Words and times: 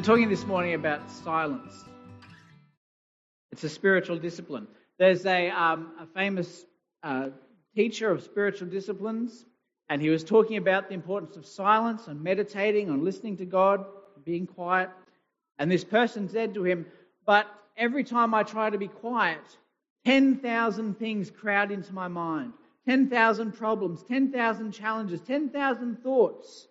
We're 0.00 0.06
talking 0.06 0.30
this 0.30 0.46
morning 0.46 0.72
about 0.72 1.10
silence. 1.10 1.84
It's 3.52 3.64
a 3.64 3.68
spiritual 3.68 4.18
discipline. 4.18 4.66
There's 4.98 5.26
a, 5.26 5.50
um, 5.50 5.92
a 6.00 6.06
famous 6.06 6.64
uh, 7.02 7.28
teacher 7.76 8.10
of 8.10 8.22
spiritual 8.22 8.68
disciplines, 8.68 9.44
and 9.90 10.00
he 10.00 10.08
was 10.08 10.24
talking 10.24 10.56
about 10.56 10.88
the 10.88 10.94
importance 10.94 11.36
of 11.36 11.44
silence 11.44 12.06
and 12.08 12.24
meditating 12.24 12.88
and 12.88 13.04
listening 13.04 13.36
to 13.36 13.44
God, 13.44 13.84
being 14.24 14.46
quiet. 14.46 14.88
And 15.58 15.70
this 15.70 15.84
person 15.84 16.30
said 16.30 16.54
to 16.54 16.64
him, 16.64 16.86
But 17.26 17.46
every 17.76 18.02
time 18.02 18.32
I 18.32 18.42
try 18.42 18.70
to 18.70 18.78
be 18.78 18.88
quiet, 18.88 19.58
10,000 20.06 20.98
things 20.98 21.30
crowd 21.30 21.70
into 21.70 21.92
my 21.92 22.08
mind 22.08 22.54
10,000 22.88 23.52
problems, 23.52 24.02
10,000 24.04 24.72
challenges, 24.72 25.20
10,000 25.20 26.02
thoughts. 26.02 26.68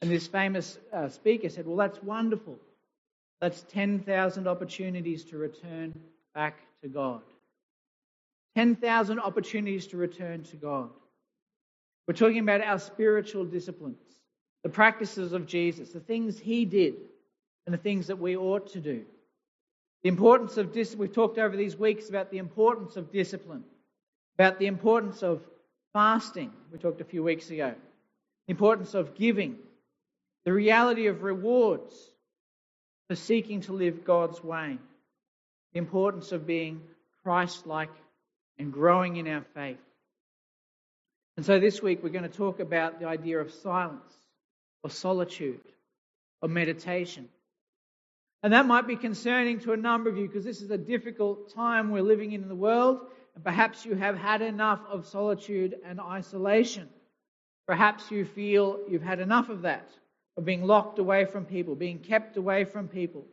And 0.00 0.10
this 0.10 0.26
famous 0.26 0.78
uh, 0.92 1.08
speaker 1.08 1.48
said, 1.48 1.66
Well, 1.66 1.76
that's 1.76 2.02
wonderful. 2.02 2.58
That's 3.40 3.62
10,000 3.70 4.46
opportunities 4.46 5.24
to 5.24 5.38
return 5.38 5.98
back 6.34 6.58
to 6.82 6.88
God. 6.88 7.22
10,000 8.56 9.18
opportunities 9.18 9.86
to 9.88 9.96
return 9.96 10.42
to 10.44 10.56
God. 10.56 10.90
We're 12.06 12.14
talking 12.14 12.40
about 12.40 12.60
our 12.60 12.78
spiritual 12.78 13.44
disciplines, 13.44 14.02
the 14.62 14.68
practices 14.68 15.32
of 15.32 15.46
Jesus, 15.46 15.90
the 15.90 16.00
things 16.00 16.38
he 16.38 16.64
did, 16.64 16.94
and 17.66 17.72
the 17.72 17.78
things 17.78 18.08
that 18.08 18.18
we 18.18 18.36
ought 18.36 18.72
to 18.72 18.80
do. 18.80 19.04
The 20.02 20.08
importance 20.08 20.56
of 20.56 20.72
discipline, 20.72 21.08
we've 21.08 21.14
talked 21.14 21.38
over 21.38 21.56
these 21.56 21.76
weeks 21.76 22.08
about 22.08 22.30
the 22.30 22.38
importance 22.38 22.96
of 22.96 23.12
discipline, 23.12 23.64
about 24.36 24.58
the 24.58 24.66
importance 24.66 25.22
of 25.22 25.42
fasting, 25.92 26.50
we 26.72 26.78
talked 26.78 27.00
a 27.00 27.04
few 27.04 27.22
weeks 27.22 27.50
ago, 27.50 27.74
the 28.46 28.50
importance 28.50 28.94
of 28.94 29.14
giving, 29.14 29.58
the 30.44 30.52
reality 30.52 31.06
of 31.06 31.22
rewards 31.22 31.94
for 33.08 33.16
seeking 33.16 33.60
to 33.62 33.72
live 33.72 34.04
God's 34.04 34.42
way, 34.42 34.78
the 35.72 35.78
importance 35.78 36.32
of 36.32 36.46
being 36.46 36.82
Christ 37.22 37.66
like 37.66 37.90
and 38.58 38.72
growing 38.72 39.16
in 39.16 39.26
our 39.26 39.44
faith. 39.54 39.78
And 41.36 41.46
so 41.46 41.58
this 41.58 41.82
week 41.82 42.02
we're 42.02 42.10
going 42.10 42.28
to 42.28 42.36
talk 42.36 42.60
about 42.60 43.00
the 43.00 43.06
idea 43.06 43.38
of 43.38 43.52
silence 43.52 44.12
or 44.82 44.90
solitude 44.90 45.60
or 46.42 46.48
meditation. 46.48 47.28
And 48.42 48.52
that 48.52 48.66
might 48.66 48.86
be 48.86 48.96
concerning 48.96 49.60
to 49.60 49.72
a 49.72 49.76
number 49.76 50.08
of 50.08 50.16
you 50.16 50.26
because 50.26 50.44
this 50.44 50.62
is 50.62 50.70
a 50.70 50.78
difficult 50.78 51.54
time 51.54 51.90
we're 51.90 52.02
living 52.02 52.32
in 52.32 52.42
in 52.42 52.48
the 52.48 52.54
world. 52.54 53.00
And 53.34 53.44
perhaps 53.44 53.84
you 53.84 53.94
have 53.94 54.16
had 54.16 54.42
enough 54.42 54.80
of 54.90 55.06
solitude 55.06 55.76
and 55.84 56.00
isolation. 56.00 56.88
Perhaps 57.66 58.10
you 58.10 58.24
feel 58.24 58.80
you've 58.88 59.02
had 59.02 59.20
enough 59.20 59.48
of 59.48 59.62
that, 59.62 59.88
of 60.40 60.46
being 60.46 60.64
locked 60.64 60.98
away 60.98 61.26
from 61.26 61.44
people, 61.44 61.74
being 61.74 61.98
kept 61.98 62.38
away 62.38 62.64
from 62.64 62.88
people. 62.88 63.26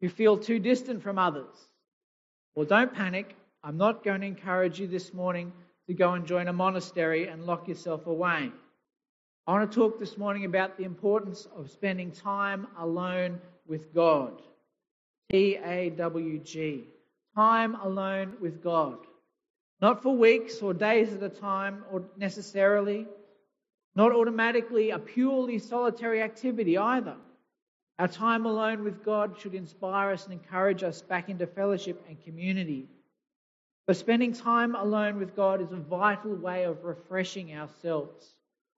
You 0.00 0.08
feel 0.08 0.38
too 0.38 0.58
distant 0.58 1.02
from 1.02 1.18
others. 1.18 1.54
Well, 2.54 2.64
don't 2.64 2.94
panic. 2.94 3.36
I'm 3.62 3.76
not 3.76 4.02
going 4.02 4.22
to 4.22 4.26
encourage 4.26 4.80
you 4.80 4.86
this 4.86 5.12
morning 5.12 5.52
to 5.88 5.92
go 5.92 6.14
and 6.14 6.26
join 6.26 6.48
a 6.48 6.52
monastery 6.54 7.28
and 7.28 7.44
lock 7.44 7.68
yourself 7.68 8.06
away. 8.06 8.50
I 9.46 9.52
want 9.52 9.70
to 9.70 9.78
talk 9.78 10.00
this 10.00 10.16
morning 10.16 10.46
about 10.46 10.78
the 10.78 10.84
importance 10.84 11.46
of 11.54 11.70
spending 11.70 12.10
time 12.10 12.66
alone 12.78 13.38
with 13.66 13.92
God. 13.92 14.40
T 15.30 15.58
A 15.62 15.90
W 15.90 16.38
G. 16.38 16.84
Time 17.36 17.74
alone 17.74 18.36
with 18.40 18.62
God. 18.62 18.96
Not 19.82 20.02
for 20.02 20.16
weeks 20.16 20.62
or 20.62 20.72
days 20.72 21.12
at 21.12 21.22
a 21.22 21.28
time 21.28 21.84
or 21.92 22.04
necessarily. 22.16 23.06
Not 23.94 24.12
automatically 24.12 24.90
a 24.90 24.98
purely 24.98 25.58
solitary 25.58 26.22
activity 26.22 26.78
either. 26.78 27.16
Our 27.98 28.08
time 28.08 28.46
alone 28.46 28.84
with 28.84 29.04
God 29.04 29.38
should 29.38 29.54
inspire 29.54 30.12
us 30.12 30.24
and 30.24 30.32
encourage 30.32 30.82
us 30.82 31.02
back 31.02 31.28
into 31.28 31.46
fellowship 31.46 32.02
and 32.08 32.22
community. 32.24 32.88
But 33.86 33.96
spending 33.96 34.32
time 34.32 34.74
alone 34.74 35.18
with 35.18 35.36
God 35.36 35.60
is 35.60 35.72
a 35.72 35.76
vital 35.76 36.34
way 36.34 36.64
of 36.64 36.84
refreshing 36.84 37.54
ourselves, 37.54 38.34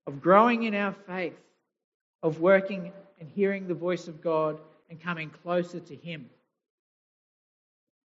of 0.06 0.20
growing 0.20 0.64
in 0.64 0.74
our 0.74 0.92
faith, 1.06 1.38
of 2.22 2.40
working 2.40 2.92
and 3.20 3.28
hearing 3.28 3.68
the 3.68 3.74
voice 3.74 4.08
of 4.08 4.20
God 4.20 4.58
and 4.90 5.00
coming 5.00 5.30
closer 5.30 5.78
to 5.78 5.94
Him. 5.94 6.28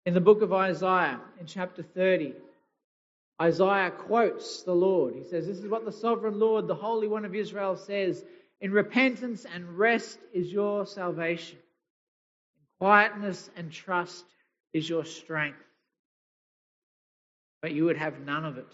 In 0.06 0.14
the 0.14 0.20
book 0.20 0.42
of 0.42 0.52
Isaiah, 0.52 1.20
in 1.40 1.46
chapter 1.46 1.82
30, 1.82 2.34
Isaiah 3.40 3.90
quotes 3.90 4.62
the 4.62 4.74
Lord. 4.74 5.14
He 5.14 5.24
says, 5.24 5.46
This 5.46 5.58
is 5.58 5.68
what 5.68 5.84
the 5.84 5.92
sovereign 5.92 6.38
Lord, 6.38 6.68
the 6.68 6.74
Holy 6.74 7.08
One 7.08 7.24
of 7.24 7.34
Israel, 7.34 7.76
says 7.76 8.24
In 8.60 8.70
repentance 8.70 9.44
and 9.52 9.76
rest 9.76 10.18
is 10.32 10.52
your 10.52 10.86
salvation, 10.86 11.58
in 11.58 12.62
quietness 12.78 13.50
and 13.56 13.72
trust 13.72 14.24
is 14.72 14.88
your 14.88 15.04
strength. 15.04 15.58
But 17.60 17.72
you 17.72 17.86
would 17.86 17.96
have 17.96 18.20
none 18.20 18.44
of 18.44 18.58
it. 18.58 18.72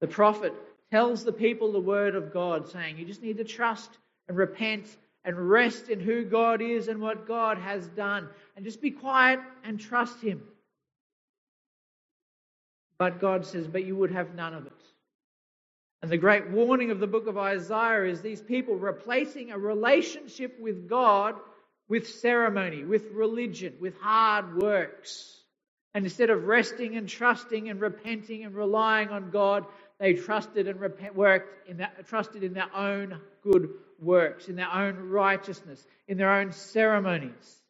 The 0.00 0.08
prophet 0.08 0.52
tells 0.90 1.24
the 1.24 1.32
people 1.32 1.72
the 1.72 1.80
word 1.80 2.14
of 2.14 2.32
God, 2.32 2.68
saying, 2.68 2.98
You 2.98 3.06
just 3.06 3.22
need 3.22 3.38
to 3.38 3.44
trust 3.44 3.96
and 4.28 4.36
repent 4.36 4.96
and 5.24 5.50
rest 5.50 5.88
in 5.88 6.00
who 6.00 6.24
God 6.24 6.60
is 6.60 6.88
and 6.88 7.00
what 7.00 7.26
God 7.26 7.58
has 7.58 7.88
done. 7.88 8.28
And 8.54 8.64
just 8.64 8.80
be 8.80 8.90
quiet 8.90 9.40
and 9.64 9.80
trust 9.80 10.20
Him. 10.20 10.42
But 12.98 13.20
God 13.20 13.46
says, 13.46 13.66
But 13.66 13.84
you 13.84 13.96
would 13.96 14.12
have 14.12 14.34
none 14.34 14.54
of 14.54 14.66
it. 14.66 14.72
And 16.02 16.10
the 16.10 16.16
great 16.18 16.50
warning 16.50 16.90
of 16.90 17.00
the 17.00 17.06
book 17.06 17.26
of 17.26 17.38
Isaiah 17.38 18.04
is 18.04 18.20
these 18.20 18.40
people 18.40 18.76
replacing 18.76 19.50
a 19.50 19.58
relationship 19.58 20.58
with 20.60 20.88
God 20.88 21.36
with 21.88 22.08
ceremony, 22.08 22.84
with 22.84 23.10
religion, 23.12 23.74
with 23.80 23.96
hard 24.00 24.60
works. 24.60 25.40
And 25.94 26.04
instead 26.04 26.30
of 26.30 26.46
resting 26.46 26.96
and 26.96 27.08
trusting 27.08 27.68
and 27.68 27.80
repenting 27.80 28.44
and 28.44 28.54
relying 28.54 29.08
on 29.08 29.30
God, 29.30 29.64
they 29.98 30.14
trusted 30.14 30.68
and 30.68 30.78
worked 31.14 31.68
in 31.68 31.78
that, 31.78 32.06
trusted 32.06 32.42
in 32.42 32.52
their 32.52 32.74
own 32.74 33.18
good 33.42 33.70
works, 33.98 34.48
in 34.48 34.56
their 34.56 34.70
own 34.70 35.08
righteousness, 35.08 35.86
in 36.06 36.18
their 36.18 36.32
own 36.32 36.52
ceremonies. 36.52 37.62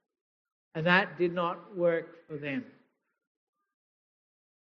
And 0.75 0.87
that 0.87 1.19
did 1.19 1.33
not 1.33 1.77
work 1.77 2.27
for 2.27 2.37
them. 2.37 2.65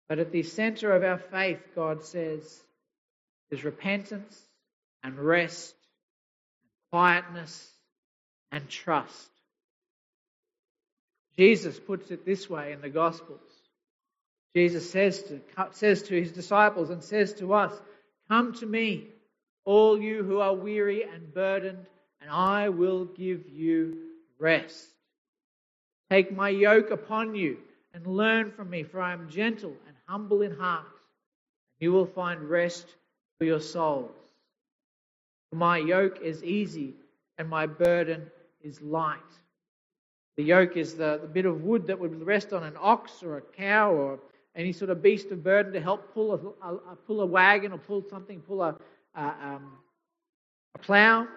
But 0.09 0.19
at 0.19 0.31
the 0.31 0.43
center 0.43 0.91
of 0.91 1.03
our 1.03 1.19
faith, 1.19 1.59
God 1.75 2.03
says, 2.03 2.63
is 3.51 3.63
repentance 3.63 4.41
and 5.03 5.17
rest, 5.17 5.75
and 6.63 6.89
quietness 6.91 7.71
and 8.51 8.67
trust. 8.67 9.29
Jesus 11.37 11.79
puts 11.79 12.11
it 12.11 12.25
this 12.25 12.49
way 12.49 12.73
in 12.73 12.81
the 12.81 12.89
Gospels. 12.89 13.39
Jesus 14.55 14.89
says 14.89 15.23
to, 15.23 15.41
says 15.71 16.03
to 16.03 16.19
his 16.19 16.31
disciples 16.31 16.89
and 16.89 17.03
says 17.03 17.33
to 17.35 17.53
us, 17.53 17.73
Come 18.29 18.53
to 18.55 18.65
me, 18.65 19.07
all 19.63 20.01
you 20.01 20.23
who 20.23 20.39
are 20.39 20.55
weary 20.55 21.03
and 21.03 21.33
burdened, 21.33 21.85
and 22.19 22.29
I 22.31 22.69
will 22.69 23.05
give 23.05 23.47
you 23.47 23.97
rest. 24.39 24.87
Take 26.09 26.35
my 26.35 26.49
yoke 26.49 26.89
upon 26.89 27.35
you 27.35 27.57
and 27.93 28.05
learn 28.05 28.51
from 28.51 28.69
me, 28.69 28.83
for 28.83 28.99
I 28.99 29.13
am 29.13 29.29
gentle 29.29 29.75
and 29.87 29.95
humble 30.09 30.41
in 30.41 30.51
heart. 30.51 30.85
And 30.85 31.85
you 31.85 31.91
will 31.91 32.07
find 32.07 32.49
rest 32.49 32.87
for 33.37 33.45
your 33.45 33.59
souls. 33.59 34.11
For 35.49 35.55
my 35.55 35.77
yoke 35.77 36.19
is 36.21 36.43
easy 36.43 36.95
and 37.37 37.47
my 37.47 37.67
burden 37.67 38.29
is 38.61 38.81
light. 38.81 39.19
The 40.35 40.43
yoke 40.43 40.77
is 40.77 40.95
the, 40.95 41.19
the 41.21 41.27
bit 41.27 41.45
of 41.45 41.63
wood 41.63 41.85
that 41.87 41.99
would 41.99 42.25
rest 42.25 42.53
on 42.53 42.63
an 42.63 42.73
ox 42.79 43.21
or 43.23 43.37
a 43.37 43.41
cow 43.41 43.91
or 43.91 44.19
any 44.55 44.73
sort 44.73 44.89
of 44.89 45.01
beast 45.01 45.31
of 45.31 45.43
burden 45.43 45.71
to 45.73 45.79
help 45.79 46.13
pull 46.13 46.33
a, 46.33 46.67
a, 46.67 46.95
pull 46.95 47.21
a 47.21 47.25
wagon 47.25 47.71
or 47.71 47.77
pull 47.77 48.03
something, 48.09 48.39
pull 48.41 48.63
a, 48.63 48.75
a, 49.15 49.21
um, 49.21 49.73
a 50.75 50.79
plow. 50.79 51.27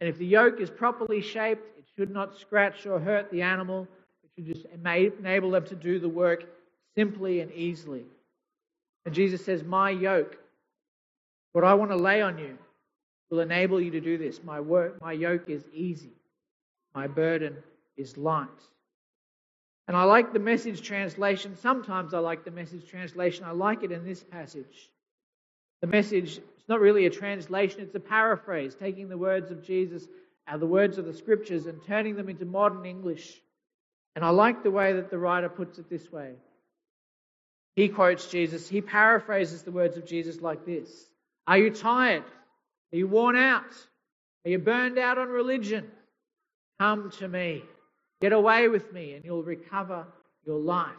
And 0.00 0.08
if 0.08 0.18
the 0.18 0.26
yoke 0.26 0.60
is 0.60 0.70
properly 0.70 1.20
shaped, 1.20 1.78
it 1.78 1.84
should 1.94 2.10
not 2.10 2.38
scratch 2.38 2.86
or 2.86 2.98
hurt 2.98 3.30
the 3.30 3.42
animal. 3.42 3.86
It 4.24 4.30
should 4.34 4.54
just 4.54 4.66
enable 4.72 5.50
them 5.50 5.66
to 5.66 5.74
do 5.74 5.98
the 5.98 6.08
work 6.08 6.46
simply 6.96 7.40
and 7.40 7.52
easily. 7.52 8.04
And 9.04 9.14
Jesus 9.14 9.44
says, 9.44 9.62
My 9.62 9.90
yoke, 9.90 10.38
what 11.52 11.64
I 11.64 11.74
want 11.74 11.90
to 11.90 11.96
lay 11.96 12.22
on 12.22 12.38
you, 12.38 12.58
will 13.30 13.40
enable 13.40 13.80
you 13.80 13.90
to 13.90 14.00
do 14.00 14.18
this. 14.18 14.42
My 14.44 14.60
work, 14.60 15.00
my 15.00 15.12
yoke 15.12 15.48
is 15.48 15.64
easy. 15.72 16.12
My 16.94 17.06
burden 17.06 17.56
is 17.96 18.18
light. 18.18 18.48
And 19.88 19.96
I 19.96 20.04
like 20.04 20.32
the 20.32 20.38
message 20.38 20.82
translation. 20.82 21.56
Sometimes 21.56 22.12
I 22.12 22.18
like 22.18 22.44
the 22.44 22.50
message 22.50 22.86
translation. 22.86 23.44
I 23.44 23.52
like 23.52 23.82
it 23.82 23.90
in 23.90 24.04
this 24.04 24.22
passage. 24.22 24.90
The 25.80 25.86
message, 25.86 26.38
it's 26.38 26.68
not 26.68 26.80
really 26.80 27.06
a 27.06 27.10
translation, 27.10 27.80
it's 27.80 27.94
a 27.94 28.00
paraphrase, 28.00 28.74
taking 28.74 29.08
the 29.08 29.18
words 29.18 29.50
of 29.50 29.64
Jesus, 29.64 30.06
uh, 30.46 30.56
the 30.58 30.66
words 30.66 30.98
of 30.98 31.06
the 31.06 31.14
scriptures, 31.14 31.66
and 31.66 31.82
turning 31.84 32.14
them 32.14 32.28
into 32.28 32.44
modern 32.44 32.84
English. 32.84 33.40
And 34.14 34.24
I 34.24 34.28
like 34.28 34.62
the 34.62 34.70
way 34.70 34.92
that 34.92 35.10
the 35.10 35.18
writer 35.18 35.48
puts 35.48 35.78
it 35.78 35.90
this 35.90 36.12
way. 36.12 36.34
He 37.74 37.88
quotes 37.88 38.26
Jesus, 38.26 38.68
he 38.68 38.80
paraphrases 38.80 39.62
the 39.62 39.72
words 39.72 39.96
of 39.96 40.06
Jesus 40.06 40.40
like 40.40 40.66
this 40.66 41.06
Are 41.46 41.58
you 41.58 41.70
tired? 41.70 42.24
Are 42.92 42.96
you 42.96 43.06
worn 43.06 43.36
out? 43.36 43.72
Are 44.44 44.50
you 44.50 44.58
burned 44.58 44.98
out 44.98 45.18
on 45.18 45.28
religion? 45.28 45.90
Come 46.78 47.10
to 47.12 47.28
me. 47.28 47.62
Get 48.20 48.32
away 48.32 48.68
with 48.68 48.92
me, 48.92 49.14
and 49.14 49.24
you'll 49.24 49.42
recover 49.42 50.06
your 50.44 50.58
life. 50.58 50.90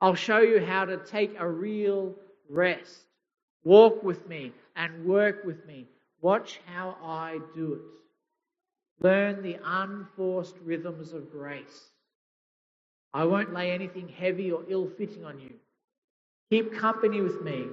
I'll 0.00 0.14
show 0.14 0.38
you 0.38 0.64
how 0.64 0.86
to 0.86 0.96
take 0.96 1.36
a 1.38 1.48
real 1.48 2.14
rest. 2.48 3.04
Walk 3.64 4.02
with 4.02 4.26
me 4.26 4.52
and 4.76 5.04
work 5.04 5.44
with 5.44 5.66
me. 5.66 5.86
Watch 6.22 6.60
how 6.66 6.96
I 7.02 7.38
do 7.54 7.74
it. 7.74 9.04
Learn 9.04 9.42
the 9.42 9.58
unforced 9.64 10.56
rhythms 10.64 11.12
of 11.12 11.30
grace. 11.30 11.90
I 13.12 13.24
won't 13.24 13.52
lay 13.52 13.72
anything 13.72 14.08
heavy 14.08 14.52
or 14.52 14.62
ill 14.68 14.86
fitting 14.86 15.24
on 15.24 15.40
you. 15.40 15.54
Keep 16.50 16.74
company 16.74 17.20
with 17.20 17.42
me, 17.42 17.66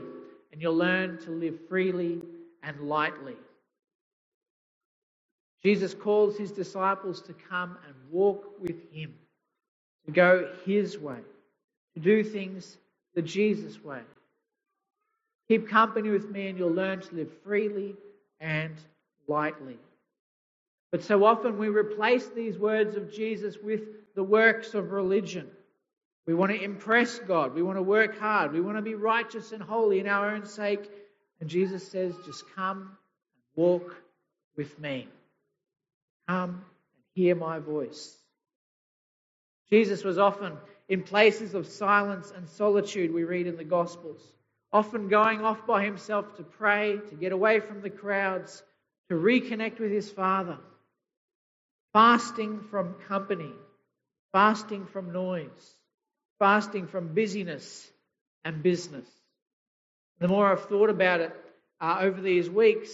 and 0.51 0.62
you'll 0.62 0.75
learn 0.75 1.18
to 1.19 1.31
live 1.31 1.57
freely 1.68 2.22
and 2.63 2.80
lightly. 2.81 3.36
Jesus 5.63 5.94
calls 5.94 6.38
his 6.38 6.51
disciples 6.51 7.22
to 7.24 7.34
come 7.34 7.78
and 7.86 7.95
walk 8.12 8.45
with 8.60 8.92
him, 8.92 9.13
to 10.06 10.12
go 10.12 10.51
his 10.66 10.98
way, 10.98 11.19
to 11.95 12.00
do 12.00 12.24
things 12.24 12.78
the 13.16 13.22
Jesus 13.22 13.83
way. 13.83 14.01
Keep 15.48 15.68
company 15.69 16.10
with 16.10 16.30
me, 16.30 16.48
and 16.48 16.57
you'll 16.57 16.69
learn 16.72 17.01
to 17.01 17.16
live 17.16 17.31
freely 17.44 17.95
and 18.40 18.75
lightly. 19.28 19.78
But 20.92 21.04
so 21.04 21.25
often 21.25 21.57
we 21.57 21.69
replace 21.69 22.28
these 22.28 22.57
words 22.57 22.95
of 22.95 23.12
Jesus 23.12 23.57
with 23.62 23.81
the 24.18 24.24
works 24.24 24.74
of 24.74 24.92
religion. 24.92 25.48
We 26.25 26.34
want 26.34 26.52
to 26.52 26.60
impress 26.60 27.19
God. 27.19 27.54
We 27.54 27.62
want 27.62 27.78
to 27.78 27.84
work 27.84 28.19
hard. 28.19 28.52
We 28.52 28.62
want 28.62 28.75
to 28.78 28.81
be 28.81 28.96
righteous 28.96 29.52
and 29.52 29.62
holy 29.62 30.00
in 30.00 30.08
our 30.08 30.31
own 30.31 30.48
sake. 30.48 30.90
And 31.40 31.48
Jesus 31.48 31.88
says, 31.88 32.16
just 32.25 32.44
come 32.56 32.80
and 32.80 32.90
walk 33.56 33.96
with 34.58 34.78
me. 34.80 35.08
Come 36.28 36.50
and 36.50 36.62
hear 37.14 37.36
my 37.36 37.60
voice. 37.60 38.18
Jesus 39.69 40.04
was 40.04 40.18
often 40.18 40.54
in 40.90 41.04
places 41.04 41.54
of 41.54 41.68
silence 41.68 42.34
and 42.36 42.50
solitude, 42.50 43.14
we 43.14 43.24
read 43.24 43.46
in 43.46 43.56
the 43.56 43.64
Gospels, 43.64 44.22
often 44.74 45.10
going 45.10 45.42
off 45.46 45.68
by 45.68 45.86
himself 45.86 46.38
to 46.38 46.44
pray, 46.44 46.98
to 47.10 47.16
get 47.16 47.34
away 47.34 47.60
from 47.60 47.81
the 47.81 47.92
crowds, 47.92 48.64
to 49.10 49.16
reconnect 49.16 49.80
with 49.80 49.92
his 49.92 50.10
Father, 50.10 50.58
fasting 51.94 52.62
from 52.72 52.96
company, 53.08 53.52
fasting 54.32 54.86
from 54.86 55.12
noise, 55.12 55.76
fasting 56.40 56.88
from 56.88 57.14
busyness 57.14 57.90
and 58.46 58.64
business. 58.64 59.08
The 60.20 60.28
more 60.28 60.48
I've 60.52 60.66
thought 60.66 60.90
about 60.90 61.22
it 61.22 61.36
uh, 61.80 61.98
over 62.02 62.22
these 62.22 62.50
weeks, 62.50 62.90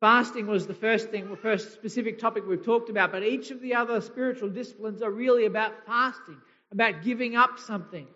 Fasting 0.00 0.46
was 0.46 0.66
the 0.66 0.74
first 0.74 1.10
thing, 1.10 1.28
the 1.28 1.36
first 1.36 1.72
specific 1.72 2.20
topic 2.20 2.46
we've 2.46 2.64
talked 2.64 2.88
about, 2.88 3.10
but 3.10 3.24
each 3.24 3.50
of 3.50 3.60
the 3.60 3.74
other 3.74 4.00
spiritual 4.00 4.48
disciplines 4.48 5.02
are 5.02 5.10
really 5.10 5.46
about 5.46 5.84
fasting, 5.86 6.36
about 6.70 7.02
giving 7.02 7.34
up 7.34 7.58
something. 7.58 8.06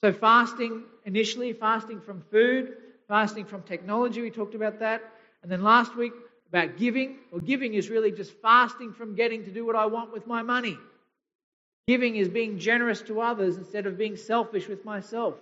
So, 0.00 0.10
fasting, 0.10 0.84
initially, 1.04 1.52
fasting 1.52 2.00
from 2.00 2.22
food, 2.30 2.76
fasting 3.08 3.44
from 3.44 3.62
technology, 3.62 4.22
we 4.22 4.30
talked 4.30 4.54
about 4.54 4.78
that. 4.78 5.02
And 5.42 5.52
then 5.52 5.62
last 5.62 5.94
week, 5.96 6.12
about 6.48 6.78
giving. 6.78 7.18
Well, 7.30 7.42
giving 7.42 7.74
is 7.74 7.90
really 7.90 8.10
just 8.10 8.32
fasting 8.40 8.94
from 8.94 9.14
getting 9.14 9.44
to 9.44 9.50
do 9.50 9.66
what 9.66 9.76
I 9.76 9.84
want 9.84 10.12
with 10.12 10.26
my 10.26 10.42
money. 10.42 10.78
Giving 11.86 12.16
is 12.16 12.28
being 12.28 12.58
generous 12.58 13.02
to 13.02 13.20
others 13.20 13.56
instead 13.56 13.86
of 13.86 13.98
being 13.98 14.16
selfish 14.16 14.68
with 14.68 14.84
myself. 14.84 15.34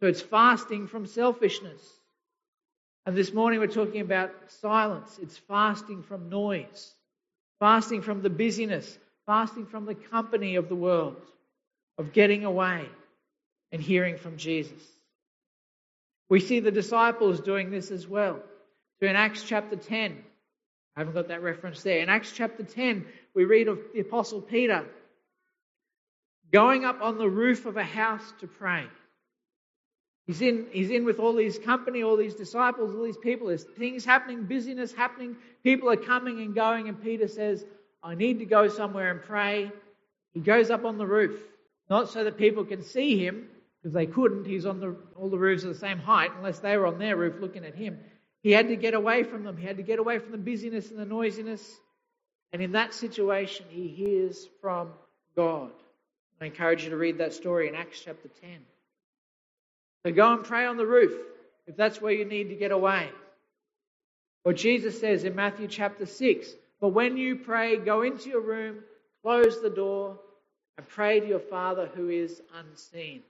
So, 0.00 0.06
it's 0.06 0.20
fasting 0.20 0.88
from 0.88 1.06
selfishness. 1.06 1.80
And 3.06 3.16
this 3.16 3.32
morning 3.32 3.58
we're 3.60 3.66
talking 3.66 4.00
about 4.00 4.32
silence. 4.48 5.18
It's 5.20 5.36
fasting 5.36 6.02
from 6.02 6.28
noise, 6.28 6.94
fasting 7.58 8.02
from 8.02 8.22
the 8.22 8.30
busyness, 8.30 8.98
fasting 9.26 9.66
from 9.66 9.86
the 9.86 9.94
company 9.94 10.56
of 10.56 10.68
the 10.68 10.76
world, 10.76 11.20
of 11.98 12.12
getting 12.12 12.44
away 12.44 12.88
and 13.72 13.82
hearing 13.82 14.18
from 14.18 14.36
Jesus. 14.36 14.82
We 16.28 16.40
see 16.40 16.60
the 16.60 16.70
disciples 16.70 17.40
doing 17.40 17.70
this 17.70 17.90
as 17.90 18.06
well. 18.06 18.40
So 19.00 19.06
in 19.06 19.16
Acts 19.16 19.42
chapter 19.42 19.76
10, 19.76 20.16
I 20.96 21.00
haven't 21.00 21.14
got 21.14 21.28
that 21.28 21.42
reference 21.42 21.82
there. 21.82 22.00
In 22.00 22.08
Acts 22.08 22.32
chapter 22.32 22.62
10, 22.62 23.04
we 23.34 23.44
read 23.44 23.68
of 23.68 23.80
the 23.92 24.00
Apostle 24.00 24.40
Peter 24.40 24.86
going 26.52 26.84
up 26.84 27.00
on 27.00 27.18
the 27.18 27.28
roof 27.28 27.66
of 27.66 27.76
a 27.76 27.84
house 27.84 28.32
to 28.40 28.46
pray. 28.46 28.86
He's 30.26 30.40
in, 30.40 30.66
he's 30.70 30.90
in 30.90 31.04
with 31.04 31.18
all 31.18 31.34
these 31.34 31.58
company, 31.58 32.02
all 32.02 32.16
these 32.16 32.34
disciples, 32.34 32.94
all 32.94 33.04
these 33.04 33.16
people. 33.16 33.48
There's 33.48 33.64
things 33.64 34.04
happening, 34.04 34.44
busyness 34.44 34.92
happening. 34.92 35.36
People 35.64 35.90
are 35.90 35.96
coming 35.96 36.40
and 36.40 36.54
going, 36.54 36.88
and 36.88 37.02
Peter 37.02 37.26
says, 37.26 37.64
I 38.02 38.14
need 38.14 38.38
to 38.38 38.44
go 38.44 38.68
somewhere 38.68 39.10
and 39.10 39.20
pray. 39.20 39.72
He 40.32 40.40
goes 40.40 40.70
up 40.70 40.84
on 40.84 40.96
the 40.96 41.06
roof, 41.06 41.40
not 41.90 42.08
so 42.08 42.24
that 42.24 42.38
people 42.38 42.64
can 42.64 42.82
see 42.82 43.24
him, 43.24 43.48
because 43.82 43.92
they 43.92 44.06
couldn't. 44.06 44.44
He's 44.44 44.64
on 44.64 44.78
the, 44.78 44.94
all 45.16 45.28
the 45.28 45.38
roofs 45.38 45.64
are 45.64 45.68
the 45.68 45.74
same 45.74 45.98
height, 45.98 46.30
unless 46.36 46.60
they 46.60 46.76
were 46.76 46.86
on 46.86 46.98
their 46.98 47.16
roof 47.16 47.40
looking 47.40 47.64
at 47.64 47.74
him. 47.74 47.98
He 48.42 48.52
had 48.52 48.68
to 48.68 48.76
get 48.76 48.94
away 48.94 49.24
from 49.24 49.42
them. 49.42 49.56
He 49.56 49.66
had 49.66 49.76
to 49.78 49.82
get 49.82 49.98
away 49.98 50.18
from 50.18 50.32
the 50.32 50.38
busyness 50.38 50.90
and 50.90 50.98
the 50.98 51.04
noisiness. 51.04 51.80
And 52.52 52.62
in 52.62 52.72
that 52.72 52.94
situation, 52.94 53.66
he 53.68 53.88
hears 53.88 54.46
from 54.60 54.90
God. 55.34 55.70
I 56.42 56.46
encourage 56.46 56.82
you 56.82 56.90
to 56.90 56.96
read 56.96 57.18
that 57.18 57.34
story 57.34 57.68
in 57.68 57.76
Acts 57.76 58.00
chapter 58.04 58.28
10. 58.40 58.50
So 60.04 60.12
go 60.12 60.32
and 60.32 60.44
pray 60.44 60.66
on 60.66 60.76
the 60.76 60.86
roof 60.86 61.12
if 61.68 61.76
that's 61.76 62.00
where 62.00 62.12
you 62.12 62.24
need 62.24 62.48
to 62.48 62.56
get 62.56 62.72
away. 62.72 63.08
Or 64.44 64.52
Jesus 64.52 64.98
says 64.98 65.22
in 65.22 65.36
Matthew 65.36 65.68
chapter 65.68 66.04
6 66.04 66.48
But 66.80 66.88
when 66.88 67.16
you 67.16 67.36
pray, 67.36 67.76
go 67.76 68.02
into 68.02 68.28
your 68.28 68.40
room, 68.40 68.78
close 69.22 69.62
the 69.62 69.70
door, 69.70 70.18
and 70.76 70.88
pray 70.88 71.20
to 71.20 71.26
your 71.26 71.38
Father 71.38 71.88
who 71.94 72.08
is 72.08 72.42
unseen. 72.56 73.22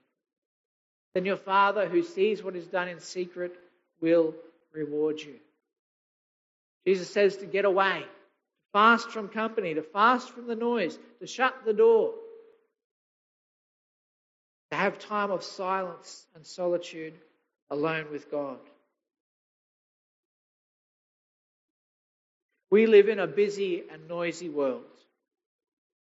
Then 1.15 1.27
your 1.27 1.37
Father 1.37 1.87
who 1.87 2.03
sees 2.03 2.43
what 2.43 2.57
is 2.57 2.67
done 2.67 2.89
in 2.89 2.99
secret 2.99 3.53
will 4.01 4.35
reward 4.73 5.21
you. 5.21 5.35
Jesus 6.87 7.11
says 7.11 7.37
to 7.37 7.47
get 7.47 7.67
away, 7.67 8.01
to 8.01 8.73
fast 8.73 9.11
from 9.11 9.29
company, 9.29 9.75
to 9.75 9.83
fast 9.83 10.31
from 10.31 10.47
the 10.47 10.57
noise, 10.57 10.99
to 11.21 11.27
shut 11.27 11.55
the 11.67 11.75
door, 11.75 12.15
to 14.73 14.79
have 14.79 14.99
time 14.99 15.31
of 15.31 15.45
silence 15.45 16.25
and 16.35 16.47
solitude 16.47 17.13
alone 17.69 18.07
with 18.11 18.31
God. 18.31 18.57
We 22.71 22.87
live 22.87 23.11
in 23.11 23.19
a 23.19 23.27
busy 23.27 23.83
and 23.93 24.09
noisy 24.09 24.49
world. 24.49 24.85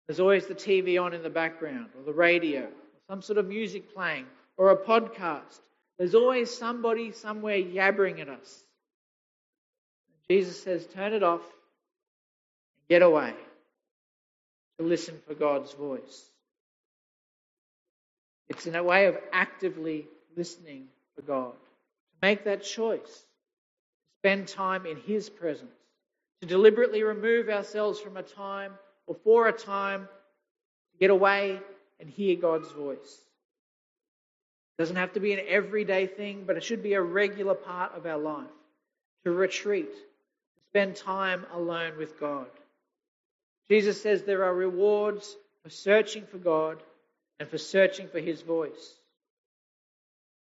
There's 0.08 0.22
always 0.22 0.46
the 0.46 0.56
TV 0.56 1.02
on 1.02 1.14
in 1.14 1.24
the 1.24 1.30
background, 1.30 1.90
or 1.98 2.06
the 2.06 2.14
radio, 2.14 2.62
or 2.62 2.70
some 3.10 3.22
sort 3.22 3.38
of 3.38 3.50
music 3.50 3.94
playing, 3.94 4.28
or 4.56 4.72
a 4.72 4.78
podcast. 4.78 5.60
There's 5.98 6.16
always 6.16 6.50
somebody 6.50 7.12
somewhere 7.12 7.58
yabbering 7.58 8.22
at 8.22 8.30
us. 8.30 8.64
Jesus 10.30 10.64
says, 10.64 10.88
turn 10.88 11.12
it 11.12 11.22
off 11.22 11.42
and 11.42 12.88
get 12.88 13.02
away 13.02 13.34
to 14.80 14.86
listen 14.86 15.20
for 15.28 15.34
God's 15.34 15.74
voice. 15.74 16.30
It's 18.50 18.68
in 18.68 18.76
a 18.76 18.84
way 18.84 19.08
of 19.08 19.18
actively 19.32 20.08
listening 20.36 20.88
for 21.16 21.22
God. 21.22 21.52
To 21.52 22.18
make 22.22 22.44
that 22.46 22.64
choice, 22.64 23.02
to 23.02 24.20
spend 24.20 24.48
time 24.48 24.86
in 24.86 24.98
His 24.98 25.30
presence, 25.30 25.72
to 26.42 26.48
deliberately 26.48 27.04
remove 27.04 27.50
ourselves 27.50 28.00
from 28.00 28.18
a 28.18 28.24
time 28.24 28.74
or 29.08 29.16
for 29.24 29.48
a 29.48 29.54
time 29.54 30.08
to 30.92 30.98
get 31.00 31.10
away 31.10 31.60
and 32.00 32.10
hear 32.10 32.36
God's 32.36 32.72
voice. 32.72 33.22
It 34.78 34.82
doesn't 34.82 34.96
have 34.96 35.14
to 35.14 35.20
be 35.20 35.34
an 35.34 35.46
everyday 35.48 36.08
thing, 36.08 36.44
but 36.46 36.58
it 36.58 36.64
should 36.64 36.84
be 36.84 36.94
a 36.94 37.02
regular 37.02 37.54
part 37.54 37.96
of 37.96 38.06
our 38.06 38.18
life. 38.18 38.48
To 39.24 39.32
retreat, 39.32 39.94
to 39.94 40.64
spend 40.64 40.96
time 40.98 41.46
alone 41.54 41.94
with 41.98 42.20
God. 42.20 42.48
Jesus 43.70 44.02
says 44.02 44.24
there 44.24 44.44
are 44.44 44.54
rewards 44.54 45.36
for 45.64 45.70
searching 45.70 46.26
for 46.26 46.40
God 46.40 46.84
and 47.44 47.52
for 47.52 47.58
searching 47.58 48.08
for 48.08 48.22
his 48.22 48.42
voice. 48.42 48.96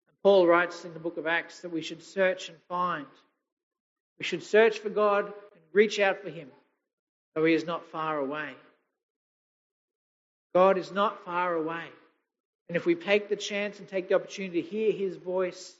And 0.07 0.15
Paul 0.23 0.47
writes 0.47 0.85
in 0.85 0.93
the 0.93 0.99
book 0.99 1.17
of 1.17 1.27
Acts 1.27 1.59
that 1.59 1.73
we 1.73 1.81
should 1.81 2.01
search 2.01 2.47
and 2.47 2.57
find. 2.69 3.05
We 4.17 4.23
should 4.23 4.41
search 4.41 4.79
for 4.79 4.89
God 4.89 5.25
and 5.25 5.63
reach 5.73 5.99
out 5.99 6.23
for 6.23 6.29
him, 6.29 6.47
though 7.33 7.43
he 7.43 7.53
is 7.53 7.65
not 7.65 7.85
far 7.87 8.17
away. 8.17 8.51
God 10.53 10.77
is 10.77 10.93
not 10.93 11.25
far 11.25 11.53
away. 11.53 11.83
And 12.69 12.77
if 12.77 12.85
we 12.85 12.95
take 12.95 13.27
the 13.27 13.35
chance 13.35 13.77
and 13.79 13.89
take 13.89 14.07
the 14.07 14.15
opportunity 14.15 14.61
to 14.61 14.69
hear 14.69 14.93
his 14.93 15.17
voice, 15.17 15.75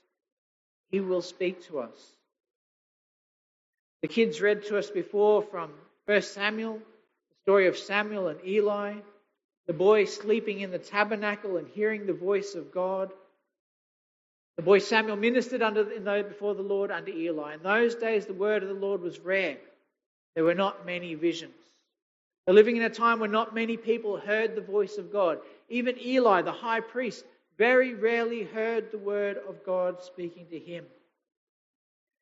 he 0.91 0.99
will 0.99 1.21
speak 1.21 1.65
to 1.67 1.79
us. 1.79 1.95
The 4.01 4.09
kids 4.09 4.41
read 4.41 4.65
to 4.65 4.77
us 4.77 4.89
before 4.89 5.43
from 5.43 5.71
1 6.07 6.21
Samuel, 6.23 6.73
the 6.73 7.35
story 7.43 7.67
of 7.67 7.77
Samuel 7.77 8.27
and 8.27 8.45
Eli 8.45 8.95
the 9.67 9.73
boy 9.73 10.05
sleeping 10.05 10.59
in 10.61 10.71
the 10.71 10.79
tabernacle 10.79 11.57
and 11.57 11.67
hearing 11.67 12.05
the 12.05 12.13
voice 12.13 12.55
of 12.55 12.71
God. 12.71 13.11
The 14.57 14.63
boy 14.63 14.79
Samuel 14.79 15.17
ministered 15.17 15.61
under, 15.61 15.83
before 16.23 16.55
the 16.55 16.61
Lord 16.61 16.91
under 16.91 17.11
Eli. 17.11 17.55
In 17.55 17.63
those 17.63 17.95
days, 17.95 18.25
the 18.25 18.33
word 18.33 18.63
of 18.63 18.69
the 18.69 18.75
Lord 18.75 19.01
was 19.01 19.19
rare. 19.19 19.57
There 20.35 20.43
were 20.43 20.53
not 20.53 20.85
many 20.85 21.15
visions. 21.15 21.53
They're 22.45 22.55
living 22.55 22.77
in 22.77 22.83
a 22.83 22.89
time 22.89 23.19
when 23.19 23.31
not 23.31 23.55
many 23.55 23.75
people 23.75 24.17
heard 24.17 24.55
the 24.55 24.61
voice 24.61 24.97
of 24.97 25.11
God. 25.11 25.39
Even 25.67 25.99
Eli, 25.99 26.43
the 26.43 26.51
high 26.51 26.79
priest, 26.79 27.25
very 27.57 27.95
rarely 27.95 28.43
heard 28.43 28.91
the 28.91 28.97
word 28.97 29.37
of 29.49 29.65
God 29.65 30.03
speaking 30.03 30.45
to 30.51 30.59
him. 30.59 30.85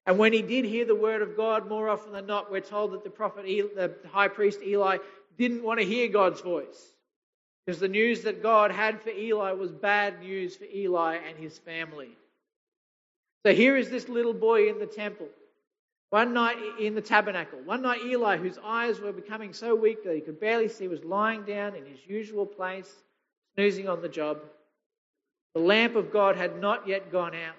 And 0.05 0.17
when 0.17 0.33
he 0.33 0.41
did 0.41 0.65
hear 0.65 0.85
the 0.85 0.95
word 0.95 1.21
of 1.21 1.35
God, 1.35 1.67
more 1.67 1.89
often 1.89 2.13
than 2.13 2.25
not, 2.25 2.51
we're 2.51 2.61
told 2.61 2.93
that 2.93 3.03
the 3.03 3.09
prophet, 3.09 3.45
the 3.45 3.93
high 4.11 4.27
priest 4.27 4.59
Eli, 4.61 4.97
didn't 5.37 5.63
want 5.63 5.79
to 5.79 5.85
hear 5.85 6.07
God's 6.07 6.41
voice. 6.41 6.92
Because 7.65 7.79
the 7.79 7.87
news 7.87 8.23
that 8.23 8.43
God 8.43 8.71
had 8.71 9.01
for 9.01 9.09
Eli 9.09 9.53
was 9.53 9.71
bad 9.71 10.19
news 10.19 10.55
for 10.55 10.65
Eli 10.65 11.15
and 11.15 11.37
his 11.37 11.57
family. 11.59 12.09
So 13.45 13.53
here 13.53 13.77
is 13.77 13.89
this 13.89 14.09
little 14.09 14.33
boy 14.33 14.69
in 14.69 14.79
the 14.79 14.85
temple. 14.85 15.27
One 16.09 16.33
night 16.33 16.57
in 16.79 16.93
the 16.93 17.01
tabernacle. 17.01 17.59
One 17.65 17.81
night, 17.81 18.01
Eli, 18.05 18.37
whose 18.37 18.59
eyes 18.63 18.99
were 18.99 19.11
becoming 19.11 19.51
so 19.51 19.73
weak 19.75 20.03
that 20.03 20.13
he 20.13 20.21
could 20.21 20.39
barely 20.39 20.67
see, 20.67 20.87
was 20.87 21.03
lying 21.03 21.43
down 21.43 21.75
in 21.75 21.85
his 21.85 22.05
usual 22.05 22.45
place, 22.45 22.93
snoozing 23.55 23.89
on 23.89 24.01
the 24.01 24.09
job. 24.09 24.39
The 25.55 25.61
lamp 25.61 25.95
of 25.95 26.11
God 26.11 26.35
had 26.35 26.59
not 26.59 26.87
yet 26.87 27.11
gone 27.11 27.33
out. 27.33 27.55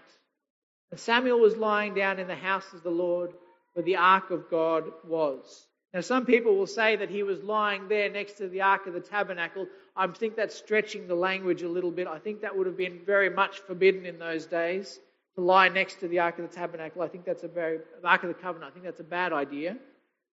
And 0.91 1.01
Samuel 1.01 1.41
was 1.41 1.57
lying 1.57 1.95
down 1.95 2.19
in 2.21 2.29
the 2.29 2.37
house 2.37 2.73
of 2.73 2.83
the 2.83 2.91
Lord 2.91 3.33
where 3.73 3.83
the 3.83 3.97
ark 3.97 4.31
of 4.31 4.49
God 4.49 4.85
was. 5.05 5.67
Now, 5.95 6.01
some 6.01 6.27
people 6.27 6.57
will 6.57 6.67
say 6.67 6.97
that 6.97 7.09
he 7.09 7.23
was 7.23 7.45
lying 7.45 7.87
there 7.87 8.11
next 8.11 8.33
to 8.39 8.49
the 8.49 8.63
ark 8.63 8.89
of 8.89 8.95
the 8.95 9.01
tabernacle. 9.01 9.69
I 9.95 10.09
think 10.09 10.35
that's 10.35 10.57
stretching 10.57 11.07
the 11.07 11.15
language 11.15 11.63
a 11.63 11.69
little 11.69 11.93
bit. 11.93 12.09
I 12.09 12.19
think 12.19 12.41
that 12.41 12.57
would 12.57 12.67
have 12.67 12.77
been 12.77 12.99
very 13.07 13.31
much 13.31 13.61
forbidden 13.61 14.05
in 14.05 14.19
those 14.19 14.45
days 14.45 14.99
to 15.37 15.41
lie 15.41 15.69
next 15.69 16.01
to 16.01 16.09
the 16.09 16.19
ark 16.19 16.41
of 16.41 16.51
the 16.51 16.55
tabernacle. 16.55 17.01
I 17.01 17.07
think 17.07 17.25
that's 17.25 17.45
a 17.45 17.49
very 17.49 17.79
the 18.03 18.09
ark 18.09 18.25
of 18.25 18.29
the 18.29 18.35
covenant. 18.35 18.73
I 18.73 18.75
think 18.75 18.85
that's 18.85 18.99
a 18.99 19.05
bad 19.05 19.33
idea. 19.33 19.77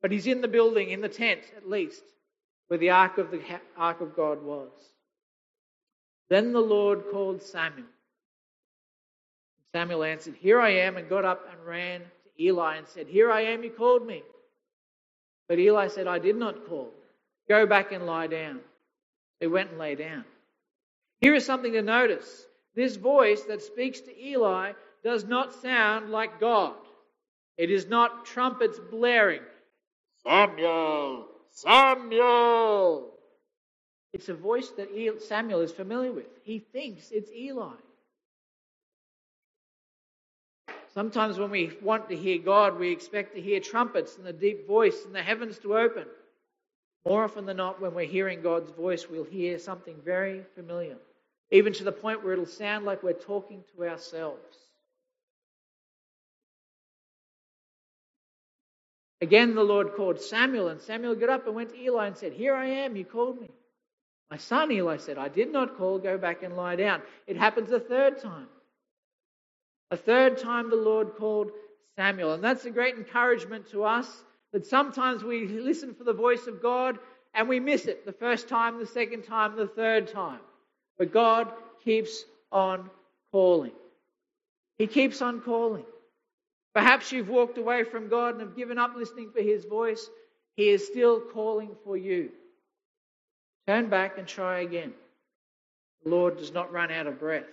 But 0.01 0.11
he's 0.11 0.25
in 0.25 0.41
the 0.41 0.47
building, 0.47 0.89
in 0.89 0.99
the 0.99 1.09
tent 1.09 1.41
at 1.55 1.69
least, 1.69 2.01
where 2.67 2.79
the 2.79 2.89
ark 2.89 3.19
of 3.19 3.29
the 3.29 3.41
ark 3.77 4.01
of 4.01 4.15
God 4.15 4.41
was. 4.41 4.71
Then 6.27 6.53
the 6.53 6.59
Lord 6.59 7.03
called 7.11 7.43
Samuel. 7.43 7.85
Samuel 9.73 10.05
answered, 10.05 10.35
Here 10.39 10.59
I 10.59 10.69
am, 10.69 10.97
and 10.97 11.07
got 11.07 11.23
up 11.23 11.47
and 11.51 11.63
ran 11.63 11.99
to 11.99 12.43
Eli 12.43 12.77
and 12.77 12.87
said, 12.87 13.05
Here 13.05 13.31
I 13.31 13.41
am, 13.41 13.63
you 13.63 13.69
called 13.69 14.07
me. 14.07 14.23
But 15.51 15.59
Eli 15.59 15.89
said, 15.89 16.07
I 16.07 16.17
did 16.17 16.37
not 16.37 16.65
call. 16.65 16.93
Go 17.49 17.65
back 17.65 17.91
and 17.91 18.05
lie 18.05 18.27
down. 18.27 18.61
He 19.41 19.47
went 19.47 19.71
and 19.71 19.77
lay 19.77 19.95
down. 19.95 20.23
Here 21.19 21.35
is 21.35 21.45
something 21.45 21.73
to 21.73 21.81
notice. 21.81 22.45
This 22.73 22.95
voice 22.95 23.43
that 23.49 23.61
speaks 23.61 23.99
to 23.99 24.17
Eli 24.17 24.71
does 25.03 25.25
not 25.25 25.53
sound 25.53 26.09
like 26.09 26.39
God. 26.39 26.75
It 27.57 27.69
is 27.69 27.89
not 27.89 28.25
trumpets 28.25 28.79
blaring. 28.79 29.41
Samuel! 30.23 31.27
Samuel! 31.49 33.11
It's 34.13 34.29
a 34.29 34.33
voice 34.33 34.69
that 34.77 34.87
Samuel 35.19 35.59
is 35.59 35.73
familiar 35.73 36.13
with. 36.13 36.29
He 36.43 36.59
thinks 36.59 37.11
it's 37.11 37.29
Eli. 37.29 37.75
Sometimes 40.93 41.39
when 41.39 41.51
we 41.51 41.77
want 41.81 42.09
to 42.09 42.17
hear 42.17 42.37
God, 42.37 42.77
we 42.77 42.91
expect 42.91 43.35
to 43.35 43.41
hear 43.41 43.59
trumpets 43.61 44.17
and 44.17 44.25
the 44.25 44.33
deep 44.33 44.67
voice 44.67 45.05
and 45.05 45.15
the 45.15 45.23
heavens 45.23 45.57
to 45.59 45.77
open. 45.77 46.05
More 47.05 47.23
often 47.23 47.45
than 47.45 47.57
not, 47.57 47.81
when 47.81 47.93
we're 47.93 48.05
hearing 48.05 48.41
God's 48.41 48.71
voice, 48.71 49.09
we'll 49.09 49.23
hear 49.23 49.57
something 49.57 49.95
very 50.03 50.43
familiar, 50.53 50.97
even 51.49 51.73
to 51.73 51.83
the 51.83 51.91
point 51.91 52.23
where 52.23 52.33
it'll 52.33 52.45
sound 52.45 52.85
like 52.85 53.03
we're 53.03 53.13
talking 53.13 53.63
to 53.75 53.87
ourselves. 53.87 54.57
Again, 59.21 59.55
the 59.55 59.63
Lord 59.63 59.93
called 59.95 60.19
Samuel, 60.19 60.67
and 60.67 60.81
Samuel 60.81 61.15
got 61.15 61.29
up 61.29 61.45
and 61.45 61.55
went 61.55 61.69
to 61.69 61.79
Eli 61.79 62.07
and 62.07 62.17
said, 62.17 62.33
Here 62.33 62.55
I 62.55 62.65
am, 62.65 62.95
you 62.95 63.05
called 63.05 63.39
me. 63.39 63.49
My 64.29 64.37
son, 64.37 64.71
Eli 64.71 64.97
said, 64.97 65.17
I 65.17 65.29
did 65.29 65.51
not 65.51 65.77
call, 65.77 65.99
go 65.99 66.17
back 66.17 66.43
and 66.43 66.57
lie 66.57 66.75
down. 66.75 67.01
It 67.27 67.37
happens 67.37 67.71
a 67.71 67.79
third 67.79 68.19
time. 68.19 68.47
A 69.91 69.97
third 69.97 70.37
time 70.37 70.69
the 70.69 70.75
Lord 70.77 71.15
called 71.17 71.51
Samuel. 71.97 72.33
And 72.33 72.43
that's 72.43 72.65
a 72.65 72.71
great 72.71 72.95
encouragement 72.95 73.69
to 73.71 73.83
us 73.83 74.23
that 74.53 74.65
sometimes 74.65 75.23
we 75.23 75.47
listen 75.47 75.93
for 75.93 76.05
the 76.05 76.13
voice 76.13 76.47
of 76.47 76.61
God 76.61 76.97
and 77.33 77.47
we 77.47 77.59
miss 77.59 77.85
it 77.85 78.05
the 78.05 78.13
first 78.13 78.47
time, 78.49 78.79
the 78.79 78.85
second 78.85 79.23
time, 79.23 79.55
the 79.55 79.67
third 79.67 80.07
time. 80.07 80.39
But 80.97 81.13
God 81.13 81.51
keeps 81.83 82.23
on 82.51 82.89
calling. 83.31 83.71
He 84.77 84.87
keeps 84.87 85.21
on 85.21 85.41
calling. 85.41 85.85
Perhaps 86.73 87.11
you've 87.11 87.29
walked 87.29 87.57
away 87.57 87.83
from 87.83 88.07
God 88.07 88.33
and 88.33 88.41
have 88.41 88.55
given 88.55 88.77
up 88.77 88.95
listening 88.95 89.31
for 89.31 89.41
His 89.41 89.65
voice. 89.65 90.09
He 90.55 90.69
is 90.69 90.85
still 90.87 91.19
calling 91.19 91.75
for 91.83 91.97
you. 91.97 92.31
Turn 93.67 93.89
back 93.89 94.17
and 94.17 94.27
try 94.27 94.61
again. 94.61 94.93
The 96.03 96.09
Lord 96.09 96.37
does 96.37 96.53
not 96.53 96.71
run 96.71 96.91
out 96.91 97.07
of 97.07 97.19
breath. 97.19 97.45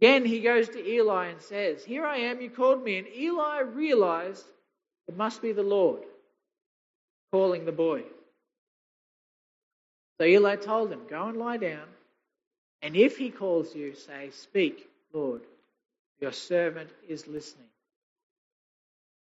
Again, 0.00 0.24
he 0.24 0.40
goes 0.40 0.68
to 0.70 0.88
Eli 0.88 1.26
and 1.26 1.42
says, 1.42 1.84
Here 1.84 2.06
I 2.06 2.18
am, 2.18 2.40
you 2.40 2.48
called 2.48 2.82
me. 2.82 2.98
And 2.98 3.06
Eli 3.08 3.60
realized 3.60 4.46
it 5.08 5.16
must 5.16 5.42
be 5.42 5.52
the 5.52 5.62
Lord 5.62 6.00
calling 7.32 7.66
the 7.66 7.72
boy. 7.72 8.04
So 10.18 10.26
Eli 10.26 10.56
told 10.56 10.90
him, 10.90 11.00
Go 11.08 11.28
and 11.28 11.36
lie 11.36 11.58
down. 11.58 11.86
And 12.80 12.96
if 12.96 13.18
he 13.18 13.30
calls 13.30 13.74
you, 13.74 13.94
say, 13.94 14.30
Speak, 14.30 14.88
Lord, 15.12 15.42
your 16.18 16.32
servant 16.32 16.88
is 17.06 17.26
listening. 17.26 17.66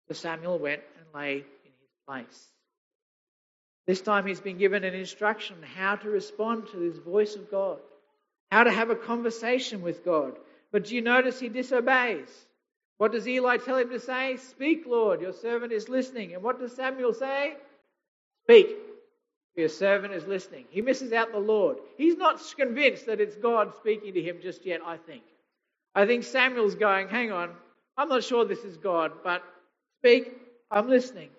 So 0.08 0.14
Samuel 0.14 0.58
went 0.58 0.82
and 0.98 1.06
lay 1.14 1.36
in 1.36 1.42
his 1.42 1.90
place. 2.06 2.46
This 3.86 4.02
time 4.02 4.26
he's 4.26 4.40
been 4.40 4.58
given 4.58 4.84
an 4.84 4.94
instruction 4.94 5.56
how 5.74 5.96
to 5.96 6.10
respond 6.10 6.68
to 6.68 6.76
this 6.76 6.98
voice 6.98 7.34
of 7.34 7.50
God, 7.50 7.78
how 8.50 8.64
to 8.64 8.70
have 8.70 8.90
a 8.90 8.94
conversation 8.96 9.80
with 9.80 10.04
God. 10.04 10.36
But 10.72 10.84
do 10.84 10.94
you 10.94 11.02
notice 11.02 11.40
he 11.40 11.48
disobeys? 11.48 12.28
What 12.98 13.12
does 13.12 13.26
Eli 13.26 13.56
tell 13.56 13.78
him 13.78 13.90
to 13.90 13.98
say? 13.98 14.36
Speak, 14.36 14.84
Lord, 14.86 15.20
your 15.20 15.32
servant 15.32 15.72
is 15.72 15.88
listening. 15.88 16.34
And 16.34 16.42
what 16.42 16.60
does 16.60 16.76
Samuel 16.76 17.14
say? 17.14 17.54
Speak, 18.44 18.76
your 19.56 19.68
servant 19.68 20.12
is 20.12 20.26
listening. 20.26 20.66
He 20.70 20.82
misses 20.82 21.12
out 21.12 21.32
the 21.32 21.38
Lord. 21.38 21.78
He's 21.96 22.16
not 22.16 22.40
convinced 22.56 23.06
that 23.06 23.20
it's 23.20 23.36
God 23.36 23.72
speaking 23.78 24.14
to 24.14 24.22
him 24.22 24.38
just 24.42 24.64
yet, 24.64 24.80
I 24.84 24.96
think. 24.96 25.22
I 25.94 26.06
think 26.06 26.24
Samuel's 26.24 26.74
going, 26.74 27.08
hang 27.08 27.32
on, 27.32 27.50
I'm 27.96 28.08
not 28.08 28.22
sure 28.22 28.44
this 28.44 28.64
is 28.64 28.76
God, 28.76 29.12
but 29.24 29.42
speak, 30.00 30.32
I'm 30.70 30.88
listening. 30.88 31.30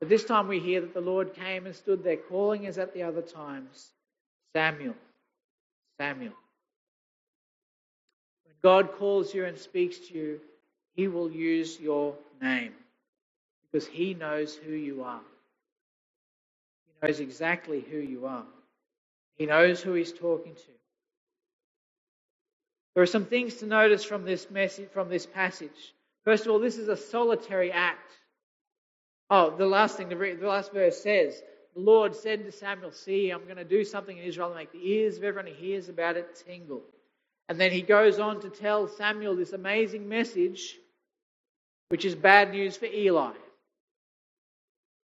But 0.00 0.08
this 0.08 0.24
time 0.24 0.46
we 0.46 0.60
hear 0.60 0.80
that 0.80 0.94
the 0.94 1.00
Lord 1.00 1.34
came 1.34 1.66
and 1.66 1.74
stood 1.74 2.04
there, 2.04 2.16
calling 2.16 2.66
as 2.66 2.78
at 2.78 2.94
the 2.94 3.02
other 3.02 3.22
times 3.22 3.90
Samuel, 4.54 4.94
Samuel. 6.00 6.32
God 8.62 8.92
calls 8.92 9.32
you 9.32 9.44
and 9.44 9.56
speaks 9.56 9.98
to 10.08 10.14
you, 10.14 10.40
He 10.94 11.08
will 11.08 11.30
use 11.30 11.78
your 11.80 12.14
name 12.40 12.72
because 13.70 13.86
He 13.86 14.14
knows 14.14 14.56
who 14.56 14.72
you 14.72 15.04
are. 15.04 15.20
He 16.86 17.06
knows 17.06 17.20
exactly 17.20 17.80
who 17.80 17.98
you 17.98 18.26
are. 18.26 18.46
He 19.36 19.46
knows 19.46 19.80
who 19.80 19.92
He's 19.92 20.12
talking 20.12 20.54
to. 20.54 20.72
There 22.94 23.02
are 23.02 23.06
some 23.06 23.26
things 23.26 23.54
to 23.56 23.66
notice 23.66 24.02
from 24.02 24.24
this 24.24 24.50
message, 24.50 24.90
from 24.90 25.08
this 25.08 25.24
passage. 25.24 25.94
First 26.24 26.46
of 26.46 26.52
all, 26.52 26.58
this 26.58 26.78
is 26.78 26.88
a 26.88 26.96
solitary 26.96 27.70
act. 27.70 28.12
Oh, 29.30 29.54
the 29.56 29.66
last 29.66 29.96
thing, 29.96 30.08
the 30.08 30.36
last 30.42 30.72
verse 30.72 31.00
says, 31.00 31.40
the 31.74 31.80
Lord 31.80 32.16
said 32.16 32.44
to 32.44 32.50
Samuel, 32.50 32.90
See, 32.90 33.30
I'm 33.30 33.44
going 33.44 33.56
to 33.56 33.64
do 33.64 33.84
something 33.84 34.18
in 34.18 34.24
Israel 34.24 34.48
and 34.48 34.56
make 34.56 34.72
the 34.72 34.90
ears 34.90 35.16
of 35.16 35.24
everyone 35.24 35.52
who 35.52 35.54
hears 35.54 35.88
about 35.88 36.16
it 36.16 36.42
tingle. 36.44 36.82
And 37.48 37.58
then 37.58 37.72
he 37.72 37.82
goes 37.82 38.18
on 38.18 38.40
to 38.40 38.50
tell 38.50 38.88
Samuel 38.88 39.34
this 39.34 39.52
amazing 39.52 40.08
message, 40.08 40.76
which 41.88 42.04
is 42.04 42.14
bad 42.14 42.50
news 42.52 42.76
for 42.76 42.86
Eli. 42.86 43.32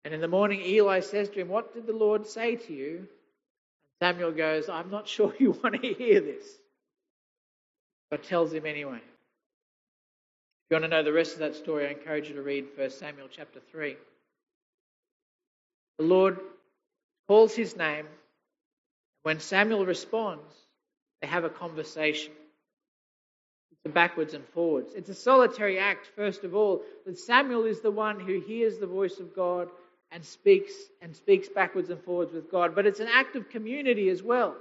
And 0.04 0.14
in 0.14 0.22
the 0.22 0.28
morning, 0.28 0.62
Eli 0.62 1.00
says 1.00 1.30
to 1.30 1.40
him, 1.40 1.50
What 1.50 1.74
did 1.74 1.88
the 1.88 1.94
Lord 1.94 2.28
say 2.28 2.58
to 2.58 2.74
you? 2.74 2.98
And 2.98 3.08
Samuel 4.02 4.32
goes, 4.32 4.70
I'm 4.70 4.92
not 4.92 5.08
sure 5.16 5.34
you 5.40 5.52
want 5.52 5.82
to 5.82 5.94
hear 5.94 6.20
this. 6.20 6.46
But 8.12 8.24
tells 8.24 8.54
him 8.54 8.66
anyway. 8.66 8.98
If 8.98 10.72
you 10.72 10.76
want 10.76 10.86
to 10.86 10.90
know 10.90 11.04
the 11.04 11.14
rest 11.14 11.34
of 11.34 11.40
that 11.40 11.56
story, 11.56 11.88
I 11.88 11.92
encourage 11.92 12.28
you 12.28 12.36
to 12.36 12.42
read 12.42 12.66
1 12.76 12.90
Samuel 12.90 13.28
chapter 13.32 13.60
3. 13.72 13.96
The 16.00 16.06
Lord 16.06 16.40
calls 17.28 17.56
his 17.56 17.76
name. 17.76 18.08
When 19.24 19.40
Samuel 19.40 19.86
responds, 19.86 20.54
they 21.22 21.28
have 21.28 21.44
a 21.44 21.50
conversation. 21.50 22.34
It's 23.72 23.86
a 23.86 23.90
backwards 23.90 24.34
and 24.34 24.46
forwards. 24.50 24.94
It's 24.96 25.10
a 25.10 25.16
solitary 25.16 25.80
act, 25.80 26.10
first 26.16 26.44
of 26.44 26.56
all, 26.56 26.82
that 27.06 27.18
Samuel 27.18 27.66
is 27.66 27.82
the 27.82 27.92
one 27.92 28.20
who 28.20 28.40
hears 28.40 28.78
the 28.78 28.88
voice 28.88 29.20
of 29.20 29.36
God 29.36 29.70
and 30.12 30.24
speaks 30.24 30.74
and 31.02 31.16
speaks 31.16 31.50
backwards 31.50 31.90
and 31.90 32.02
forwards 32.02 32.34
with 32.34 32.52
God. 32.52 32.76
But 32.76 32.86
it's 32.86 33.00
an 33.00 33.10
act 33.12 33.36
of 33.36 33.50
community 33.50 34.10
as 34.10 34.24
well. 34.24 34.56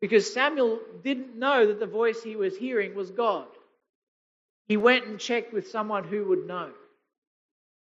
Because 0.00 0.32
Samuel 0.32 0.78
didn't 1.02 1.36
know 1.36 1.66
that 1.66 1.80
the 1.80 1.86
voice 1.86 2.22
he 2.22 2.36
was 2.36 2.56
hearing 2.56 2.94
was 2.94 3.10
God. 3.10 3.46
He 4.68 4.76
went 4.76 5.06
and 5.06 5.18
checked 5.18 5.52
with 5.52 5.68
someone 5.70 6.04
who 6.04 6.24
would 6.26 6.46
know. 6.46 6.70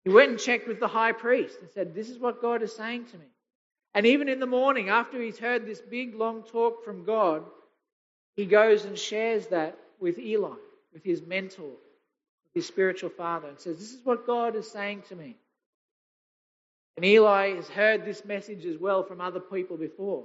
He 0.03 0.12
went 0.12 0.32
and 0.32 0.39
checked 0.39 0.67
with 0.67 0.79
the 0.79 0.88
high 0.88 1.13
priest 1.13 1.58
and 1.62 1.70
said, 1.72 1.96
This 1.96 2.10
is 2.10 2.20
what 2.20 2.41
God 2.41 2.62
is 2.62 2.75
saying 2.75 3.05
to 3.05 3.17
me. 3.17 3.25
And 3.95 4.05
even 4.05 4.27
in 4.27 4.39
the 4.39 4.47
morning, 4.47 4.89
after 4.89 5.21
he's 5.21 5.38
heard 5.38 5.65
this 5.65 5.81
big, 5.81 6.15
long 6.15 6.43
talk 6.43 6.83
from 6.83 7.05
God, 7.05 7.43
he 8.35 8.45
goes 8.45 8.85
and 8.85 8.97
shares 8.97 9.47
that 9.47 9.77
with 10.00 10.17
Eli, 10.17 10.55
with 10.93 11.03
his 11.03 11.21
mentor, 11.21 11.63
with 11.63 12.53
his 12.55 12.65
spiritual 12.65 13.12
father, 13.12 13.50
and 13.50 13.59
says, 13.59 13.77
This 13.77 13.93
is 13.93 14.03
what 14.03 14.25
God 14.25 14.55
is 14.55 14.69
saying 14.69 15.03
to 15.09 15.15
me. 15.15 15.35
And 16.95 17.05
Eli 17.05 17.55
has 17.55 17.69
heard 17.69 18.05
this 18.05 18.25
message 18.25 18.65
as 18.65 18.77
well 18.77 19.03
from 19.03 19.21
other 19.21 19.39
people 19.39 19.77
before. 19.77 20.23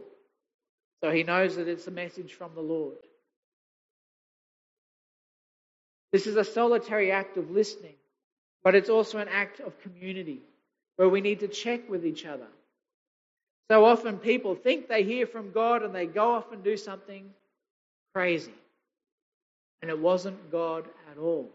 So 1.02 1.10
he 1.10 1.22
knows 1.22 1.56
that 1.56 1.68
it's 1.68 1.86
a 1.86 1.92
message 1.92 2.34
from 2.34 2.54
the 2.54 2.60
Lord. 2.60 2.96
This 6.12 6.26
is 6.26 6.36
a 6.36 6.44
solitary 6.44 7.12
act 7.12 7.36
of 7.36 7.50
listening, 7.50 7.94
but 8.64 8.74
it's 8.74 8.88
also 8.88 9.18
an 9.18 9.28
act 9.28 9.60
of 9.60 9.80
community 9.80 10.40
where 10.96 11.08
we 11.08 11.20
need 11.20 11.40
to 11.40 11.48
check 11.48 11.88
with 11.88 12.04
each 12.04 12.24
other. 12.24 12.46
So 13.70 13.84
often 13.84 14.18
people 14.18 14.54
think 14.54 14.88
they 14.88 15.02
hear 15.04 15.26
from 15.26 15.52
God 15.52 15.82
and 15.82 15.94
they 15.94 16.06
go 16.06 16.32
off 16.32 16.52
and 16.52 16.64
do 16.64 16.76
something 16.76 17.30
crazy. 18.14 18.54
And 19.82 19.90
it 19.90 19.98
wasn't 19.98 20.50
God 20.52 20.86
at 21.12 21.18
all. 21.18 21.50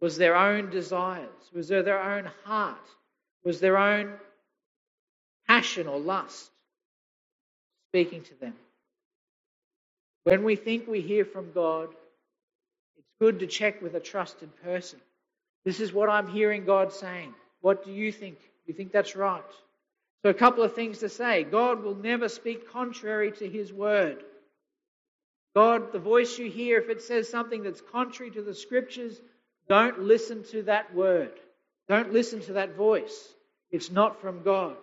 It 0.00 0.04
was 0.04 0.16
their 0.18 0.36
own 0.36 0.70
desires, 0.70 1.28
it 1.52 1.56
was 1.56 1.68
their 1.68 2.02
own 2.02 2.30
heart, 2.44 2.78
it 3.44 3.48
was 3.48 3.60
their 3.60 3.78
own 3.78 4.14
passion 5.48 5.86
or 5.88 5.98
lust 5.98 6.50
speaking 7.90 8.22
to 8.22 8.34
them. 8.40 8.54
When 10.24 10.44
we 10.44 10.56
think 10.56 10.88
we 10.88 11.00
hear 11.00 11.24
from 11.24 11.52
God, 11.52 11.90
it's 12.98 13.08
good 13.20 13.40
to 13.40 13.46
check 13.46 13.82
with 13.82 13.94
a 13.94 14.00
trusted 14.00 14.50
person. 14.62 15.00
This 15.64 15.80
is 15.80 15.92
what 15.92 16.10
I'm 16.10 16.28
hearing 16.28 16.64
God 16.64 16.92
saying. 16.92 17.34
What 17.62 17.84
do 17.84 17.92
you 17.92 18.12
think? 18.12 18.40
Do 18.40 18.48
you 18.68 18.74
think 18.74 18.92
that's 18.92 19.16
right? 19.16 19.44
So, 20.22 20.30
a 20.30 20.34
couple 20.34 20.62
of 20.62 20.74
things 20.74 20.98
to 20.98 21.08
say. 21.08 21.44
God 21.44 21.82
will 21.82 21.94
never 21.94 22.28
speak 22.28 22.70
contrary 22.70 23.32
to 23.32 23.48
his 23.48 23.72
word. 23.72 24.22
God, 25.54 25.92
the 25.92 25.98
voice 25.98 26.38
you 26.38 26.50
hear, 26.50 26.78
if 26.78 26.88
it 26.90 27.02
says 27.02 27.28
something 27.28 27.62
that's 27.62 27.80
contrary 27.80 28.30
to 28.32 28.42
the 28.42 28.54
scriptures, 28.54 29.20
don't 29.68 30.00
listen 30.00 30.44
to 30.50 30.62
that 30.64 30.94
word. 30.94 31.32
Don't 31.88 32.12
listen 32.12 32.40
to 32.42 32.52
that 32.54 32.76
voice. 32.76 33.34
It's 33.70 33.90
not 33.90 34.20
from 34.20 34.42
God. 34.42 34.76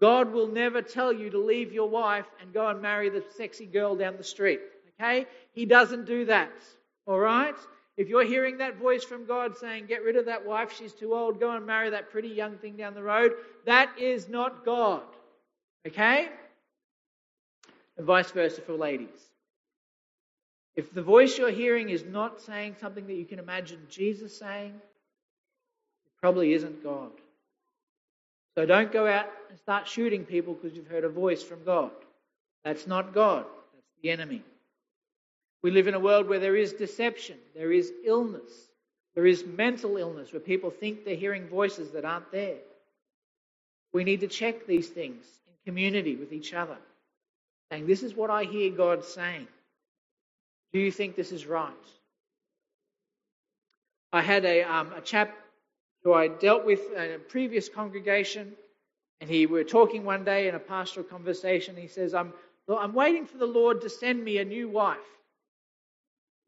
God 0.00 0.32
will 0.32 0.46
never 0.46 0.82
tell 0.82 1.12
you 1.12 1.30
to 1.30 1.38
leave 1.38 1.72
your 1.72 1.88
wife 1.88 2.26
and 2.40 2.52
go 2.52 2.68
and 2.68 2.80
marry 2.80 3.10
the 3.10 3.24
sexy 3.36 3.66
girl 3.66 3.96
down 3.96 4.16
the 4.16 4.24
street. 4.24 4.60
Okay? 5.00 5.26
He 5.52 5.66
doesn't 5.66 6.06
do 6.06 6.26
that. 6.26 6.52
All 7.06 7.18
right? 7.18 7.56
If 7.98 8.08
you're 8.08 8.24
hearing 8.24 8.58
that 8.58 8.76
voice 8.76 9.02
from 9.02 9.26
God 9.26 9.58
saying, 9.58 9.86
get 9.86 10.04
rid 10.04 10.14
of 10.14 10.26
that 10.26 10.46
wife, 10.46 10.72
she's 10.72 10.92
too 10.92 11.14
old, 11.14 11.40
go 11.40 11.50
and 11.50 11.66
marry 11.66 11.90
that 11.90 12.10
pretty 12.10 12.28
young 12.28 12.56
thing 12.56 12.76
down 12.76 12.94
the 12.94 13.02
road, 13.02 13.32
that 13.66 13.98
is 13.98 14.28
not 14.28 14.64
God. 14.64 15.02
Okay? 15.84 16.28
And 17.96 18.06
vice 18.06 18.30
versa 18.30 18.60
for 18.60 18.74
ladies. 18.74 19.08
If 20.76 20.94
the 20.94 21.02
voice 21.02 21.36
you're 21.36 21.50
hearing 21.50 21.90
is 21.90 22.04
not 22.04 22.40
saying 22.40 22.76
something 22.80 23.04
that 23.08 23.14
you 23.14 23.24
can 23.24 23.40
imagine 23.40 23.80
Jesus 23.90 24.38
saying, 24.38 24.74
it 24.76 26.20
probably 26.20 26.52
isn't 26.52 26.84
God. 26.84 27.10
So 28.54 28.64
don't 28.64 28.92
go 28.92 29.08
out 29.08 29.26
and 29.50 29.58
start 29.58 29.88
shooting 29.88 30.24
people 30.24 30.54
because 30.54 30.76
you've 30.76 30.86
heard 30.86 31.02
a 31.02 31.08
voice 31.08 31.42
from 31.42 31.64
God. 31.64 31.90
That's 32.64 32.86
not 32.86 33.12
God, 33.12 33.44
that's 33.74 33.86
the 34.04 34.10
enemy. 34.10 34.44
We 35.62 35.70
live 35.70 35.88
in 35.88 35.94
a 35.94 36.00
world 36.00 36.28
where 36.28 36.38
there 36.38 36.56
is 36.56 36.72
deception, 36.72 37.36
there 37.54 37.72
is 37.72 37.92
illness, 38.04 38.52
there 39.14 39.26
is 39.26 39.44
mental 39.44 39.96
illness 39.96 40.32
where 40.32 40.40
people 40.40 40.70
think 40.70 41.04
they're 41.04 41.16
hearing 41.16 41.48
voices 41.48 41.90
that 41.90 42.04
aren't 42.04 42.30
there. 42.30 42.58
We 43.92 44.04
need 44.04 44.20
to 44.20 44.28
check 44.28 44.66
these 44.66 44.88
things 44.88 45.24
in 45.46 45.72
community 45.72 46.14
with 46.14 46.32
each 46.32 46.54
other, 46.54 46.76
saying, 47.70 47.86
This 47.86 48.02
is 48.02 48.14
what 48.14 48.30
I 48.30 48.44
hear 48.44 48.70
God 48.70 49.04
saying. 49.04 49.48
Do 50.72 50.78
you 50.78 50.92
think 50.92 51.16
this 51.16 51.32
is 51.32 51.46
right? 51.46 51.72
I 54.12 54.22
had 54.22 54.44
a, 54.44 54.62
um, 54.62 54.92
a 54.92 55.00
chap 55.00 55.34
who 56.02 56.12
I 56.12 56.28
dealt 56.28 56.64
with 56.64 56.80
in 56.92 57.12
a 57.12 57.18
previous 57.18 57.68
congregation. 57.68 58.52
And 59.20 59.28
he 59.28 59.46
we 59.46 59.58
were 59.58 59.64
talking 59.64 60.04
one 60.04 60.24
day 60.24 60.48
in 60.48 60.54
a 60.54 60.58
pastoral 60.58 61.04
conversation. 61.04 61.76
He 61.76 61.88
says, 61.88 62.14
I'm, 62.14 62.32
I'm 62.68 62.94
waiting 62.94 63.26
for 63.26 63.38
the 63.38 63.46
Lord 63.46 63.80
to 63.82 63.90
send 63.90 64.24
me 64.24 64.38
a 64.38 64.44
new 64.44 64.68
wife. 64.68 64.98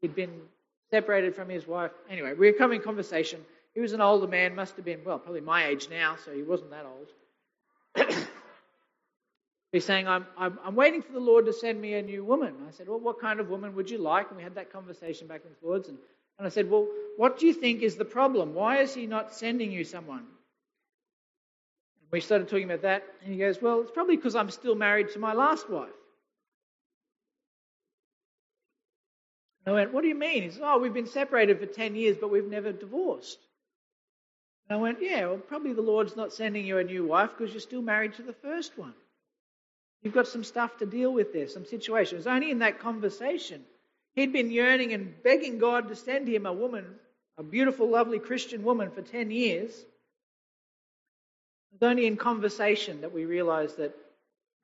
He'd 0.01 0.15
been 0.15 0.41
separated 0.89 1.35
from 1.35 1.49
his 1.49 1.67
wife. 1.67 1.91
Anyway, 2.09 2.33
we 2.33 2.51
were 2.51 2.57
coming 2.57 2.81
conversation. 2.81 3.39
He 3.73 3.79
was 3.79 3.93
an 3.93 4.01
older 4.01 4.27
man, 4.27 4.55
must 4.55 4.75
have 4.75 4.85
been, 4.85 4.99
well, 5.05 5.19
probably 5.19 5.41
my 5.41 5.67
age 5.67 5.89
now, 5.89 6.17
so 6.23 6.31
he 6.31 6.43
wasn't 6.43 6.71
that 6.71 6.85
old. 6.85 8.07
He's 9.71 9.85
saying, 9.85 10.07
I'm, 10.07 10.25
I'm, 10.37 10.59
I'm, 10.65 10.75
waiting 10.75 11.01
for 11.01 11.13
the 11.13 11.19
Lord 11.19 11.45
to 11.45 11.53
send 11.53 11.79
me 11.79 11.93
a 11.93 12.01
new 12.01 12.25
woman. 12.25 12.55
I 12.67 12.71
said, 12.71 12.89
Well, 12.89 12.99
what 12.99 13.21
kind 13.21 13.39
of 13.39 13.49
woman 13.49 13.73
would 13.75 13.89
you 13.89 13.99
like? 13.99 14.27
And 14.27 14.35
we 14.35 14.43
had 14.43 14.55
that 14.55 14.71
conversation 14.71 15.27
back 15.27 15.43
and 15.45 15.55
forwards. 15.61 15.87
And 15.87 15.97
and 16.41 16.47
I 16.47 16.49
said, 16.49 16.71
Well, 16.71 16.87
what 17.17 17.37
do 17.37 17.45
you 17.45 17.53
think 17.53 17.83
is 17.83 17.97
the 17.97 18.05
problem? 18.05 18.55
Why 18.55 18.77
is 18.77 18.95
he 18.95 19.05
not 19.05 19.31
sending 19.31 19.71
you 19.71 19.83
someone? 19.83 20.25
And 22.01 22.11
we 22.11 22.19
started 22.19 22.47
talking 22.49 22.65
about 22.65 22.81
that. 22.81 23.03
And 23.23 23.31
he 23.31 23.37
goes, 23.37 23.61
Well, 23.61 23.81
it's 23.81 23.91
probably 23.91 24.15
because 24.15 24.35
I'm 24.35 24.49
still 24.49 24.73
married 24.73 25.11
to 25.11 25.19
my 25.19 25.33
last 25.33 25.69
wife. 25.69 25.89
I 29.71 29.73
went, 29.73 29.93
What 29.93 30.01
do 30.01 30.07
you 30.07 30.15
mean? 30.15 30.43
He 30.43 30.49
said, 30.49 30.63
Oh, 30.63 30.79
we've 30.79 30.93
been 30.93 31.07
separated 31.07 31.59
for 31.59 31.65
10 31.65 31.95
years, 31.95 32.17
but 32.17 32.31
we've 32.31 32.49
never 32.49 32.71
divorced. 32.71 33.39
And 34.69 34.77
I 34.77 34.81
went, 34.81 34.99
Yeah, 35.01 35.27
well, 35.27 35.37
probably 35.37 35.73
the 35.73 35.81
Lord's 35.81 36.15
not 36.15 36.33
sending 36.33 36.65
you 36.65 36.77
a 36.77 36.83
new 36.83 37.05
wife 37.05 37.31
because 37.37 37.53
you're 37.53 37.61
still 37.61 37.81
married 37.81 38.13
to 38.15 38.23
the 38.23 38.33
first 38.33 38.77
one. 38.77 38.93
You've 40.01 40.13
got 40.13 40.27
some 40.27 40.43
stuff 40.43 40.77
to 40.77 40.85
deal 40.85 41.13
with 41.13 41.33
there, 41.33 41.47
some 41.47 41.65
situations. 41.65 42.27
Only 42.27 42.51
in 42.51 42.59
that 42.59 42.79
conversation 42.79 43.63
He'd 44.13 44.33
been 44.33 44.51
yearning 44.51 44.93
and 44.93 45.13
begging 45.23 45.57
God 45.57 45.87
to 45.87 45.95
send 45.95 46.27
him 46.27 46.45
a 46.45 46.53
woman, 46.53 46.85
a 47.37 47.43
beautiful, 47.43 47.89
lovely 47.89 48.19
Christian 48.19 48.63
woman, 48.63 48.91
for 48.91 49.01
10 49.01 49.31
years. 49.31 49.71
It's 51.73 51.83
only 51.83 52.05
in 52.05 52.17
conversation 52.17 53.01
that 53.01 53.13
we 53.13 53.25
realize 53.25 53.75
that 53.75 53.95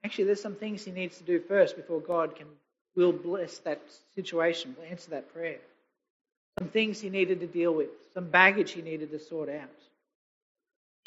actually 0.03 0.25
there's 0.25 0.41
some 0.41 0.55
things 0.55 0.83
he 0.83 0.91
needs 0.91 1.17
to 1.17 1.23
do 1.23 1.39
first 1.39 1.77
before 1.77 2.01
God 2.01 2.35
can 2.35 2.47
will 2.97 3.13
bless 3.13 3.59
that 3.59 3.81
situation, 4.15 4.75
will 4.77 4.89
answer 4.89 5.11
that 5.11 5.33
prayer. 5.33 5.59
Some 6.59 6.67
things 6.67 6.99
he 6.99 7.09
needed 7.09 7.39
to 7.39 7.47
deal 7.47 7.73
with, 7.73 7.89
some 8.13 8.27
baggage 8.29 8.71
he 8.71 8.81
needed 8.81 9.11
to 9.11 9.19
sort 9.19 9.49
out. 9.49 9.69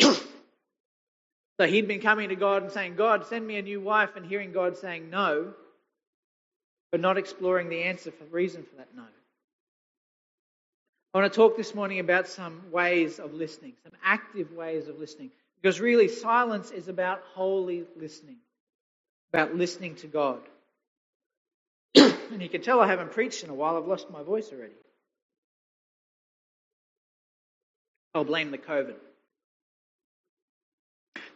so 1.60 1.66
he'd 1.66 1.88
been 1.88 2.00
coming 2.00 2.30
to 2.30 2.36
God 2.36 2.62
and 2.62 2.72
saying, 2.72 2.96
God, 2.96 3.26
send 3.26 3.46
me 3.46 3.56
a 3.56 3.62
new 3.62 3.80
wife, 3.80 4.16
and 4.16 4.24
hearing 4.24 4.52
God 4.52 4.78
saying 4.78 5.10
no 5.10 5.52
but 6.90 7.00
not 7.00 7.18
exploring 7.18 7.68
the 7.68 7.82
answer 7.84 8.10
for 8.10 8.24
the 8.24 8.30
reason 8.30 8.64
for 8.64 8.76
that 8.76 8.88
no. 8.94 9.04
I 11.12 11.18
want 11.18 11.32
to 11.32 11.36
talk 11.36 11.56
this 11.56 11.74
morning 11.74 11.98
about 11.98 12.28
some 12.28 12.62
ways 12.70 13.18
of 13.18 13.34
listening, 13.34 13.72
some 13.82 13.92
active 14.04 14.52
ways 14.52 14.88
of 14.88 14.98
listening. 14.98 15.30
Because 15.60 15.80
really, 15.80 16.08
silence 16.08 16.70
is 16.70 16.88
about 16.88 17.22
holy 17.34 17.84
listening, 17.96 18.36
about 19.32 19.54
listening 19.54 19.96
to 19.96 20.06
God. 20.06 20.40
And 22.32 22.42
you 22.42 22.48
can 22.48 22.62
tell 22.62 22.80
I 22.80 22.86
haven't 22.86 23.12
preached 23.12 23.44
in 23.44 23.50
a 23.50 23.54
while, 23.54 23.76
I've 23.76 23.86
lost 23.86 24.10
my 24.10 24.22
voice 24.22 24.50
already. 24.52 24.74
I'll 28.14 28.24
blame 28.24 28.50
the 28.50 28.58
COVID. 28.58 28.94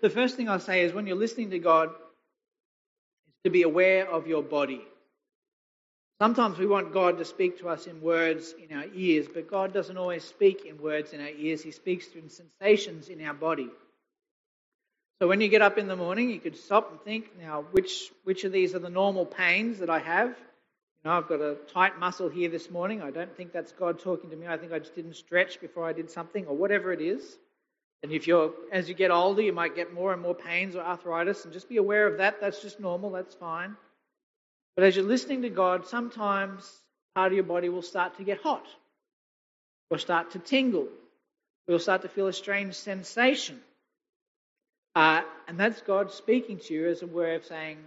The 0.01 0.11
first 0.11 0.37
thing 0.37 0.49
I'll 0.49 0.61
say 0.61 0.83
is 0.83 0.93
when 0.93 1.07
you're 1.07 1.17
listening 1.17 1.51
to 1.51 1.59
God, 1.59 1.89
is 1.89 3.35
to 3.45 3.51
be 3.51 3.63
aware 3.63 4.09
of 4.09 4.27
your 4.27 4.43
body. 4.43 4.83
Sometimes 6.21 6.59
we 6.59 6.67
want 6.67 6.93
God 6.93 7.19
to 7.19 7.25
speak 7.25 7.59
to 7.61 7.69
us 7.69 7.87
in 7.87 8.01
words 8.01 8.55
in 8.69 8.77
our 8.77 8.87
ears, 8.95 9.27
but 9.33 9.51
God 9.51 9.73
doesn't 9.73 9.97
always 9.97 10.25
speak 10.25 10.65
in 10.65 10.81
words 10.81 11.13
in 11.13 11.21
our 11.21 11.29
ears. 11.29 11.63
He 11.63 11.71
speaks 11.71 12.07
through 12.07 12.29
sensations 12.29 13.09
in 13.09 13.25
our 13.25 13.35
body. 13.35 13.69
So 15.21 15.29
when 15.29 15.41
you 15.41 15.49
get 15.49 15.63
up 15.63 15.79
in 15.79 15.87
the 15.89 15.97
morning, 15.97 16.31
you 16.31 16.41
could 16.41 16.57
stop 16.57 16.91
and 16.91 17.01
think, 17.01 17.31
now, 17.41 17.65
which, 17.73 18.11
which 18.25 18.45
of 18.45 18.53
these 18.53 18.75
are 18.75 18.81
the 18.81 18.91
normal 18.91 19.27
pains 19.27 19.79
that 19.79 19.91
I 19.91 20.01
have? 20.01 20.37
Know, 21.05 21.11
I've 21.11 21.29
got 21.29 21.43
a 21.43 21.57
tight 21.71 21.99
muscle 21.99 22.31
here 22.31 22.49
this 22.49 22.71
morning. 22.71 23.03
I 23.03 23.11
don't 23.11 23.37
think 23.37 23.53
that's 23.53 23.73
God 23.73 23.99
talking 23.99 24.31
to 24.31 24.37
me. 24.37 24.47
I 24.47 24.57
think 24.57 24.73
I 24.73 24.79
just 24.79 24.95
didn't 24.95 25.17
stretch 25.17 25.61
before 25.61 25.87
I 25.87 25.93
did 25.93 26.11
something, 26.11 26.47
or 26.47 26.57
whatever 26.57 26.93
it 26.95 27.03
is. 27.03 27.37
And 28.03 28.11
if 28.11 28.27
you're, 28.27 28.53
as 28.73 28.89
you 28.89 28.95
get 28.95 29.11
older, 29.11 29.43
you 29.43 29.53
might 29.53 29.77
get 29.77 29.93
more 29.93 30.15
and 30.15 30.23
more 30.23 30.35
pains 30.35 30.77
or 30.77 30.81
arthritis, 30.81 31.45
and 31.45 31.53
just 31.53 31.69
be 31.69 31.77
aware 31.77 32.07
of 32.07 32.19
that. 32.19 32.41
That's 32.41 32.63
just 32.63 32.81
normal. 32.81 33.11
That's 33.11 33.35
fine. 33.35 33.77
But 34.77 34.85
as 34.87 34.97
you're 34.97 35.05
listening 35.05 35.43
to 35.43 35.51
God, 35.51 35.87
sometimes 35.87 36.71
part 37.15 37.33
of 37.33 37.35
your 37.35 37.45
body 37.45 37.69
will 37.69 37.83
start 37.83 38.17
to 38.17 38.25
get 38.25 38.41
hot 38.41 38.67
or 39.91 39.99
start 39.99 40.31
to 40.31 40.39
tingle. 40.39 40.89
You'll 41.69 41.79
start 41.79 42.03
to 42.03 42.09
feel 42.09 42.29
a 42.29 42.33
strange 42.33 42.75
sensation. 42.75 43.61
Uh, 44.95 45.21
and 45.49 45.61
that's 45.61 45.83
God 45.83 46.13
speaking 46.13 46.59
to 46.61 46.75
you 46.75 46.89
as 46.89 47.03
a 47.03 47.07
way 47.07 47.35
of 47.35 47.45
saying, 47.45 47.79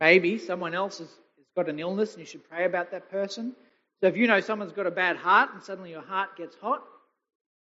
maybe 0.00 0.38
someone 0.38 0.74
else 0.74 0.98
has 0.98 1.08
got 1.56 1.68
an 1.68 1.78
illness 1.78 2.12
and 2.12 2.20
you 2.20 2.26
should 2.26 2.48
pray 2.48 2.64
about 2.64 2.90
that 2.92 3.10
person. 3.10 3.54
So 4.00 4.06
if 4.06 4.16
you 4.16 4.26
know 4.26 4.40
someone's 4.40 4.72
got 4.72 4.86
a 4.86 4.90
bad 4.90 5.16
heart 5.16 5.50
and 5.52 5.62
suddenly 5.62 5.90
your 5.90 6.02
heart 6.02 6.36
gets 6.36 6.56
hot, 6.56 6.82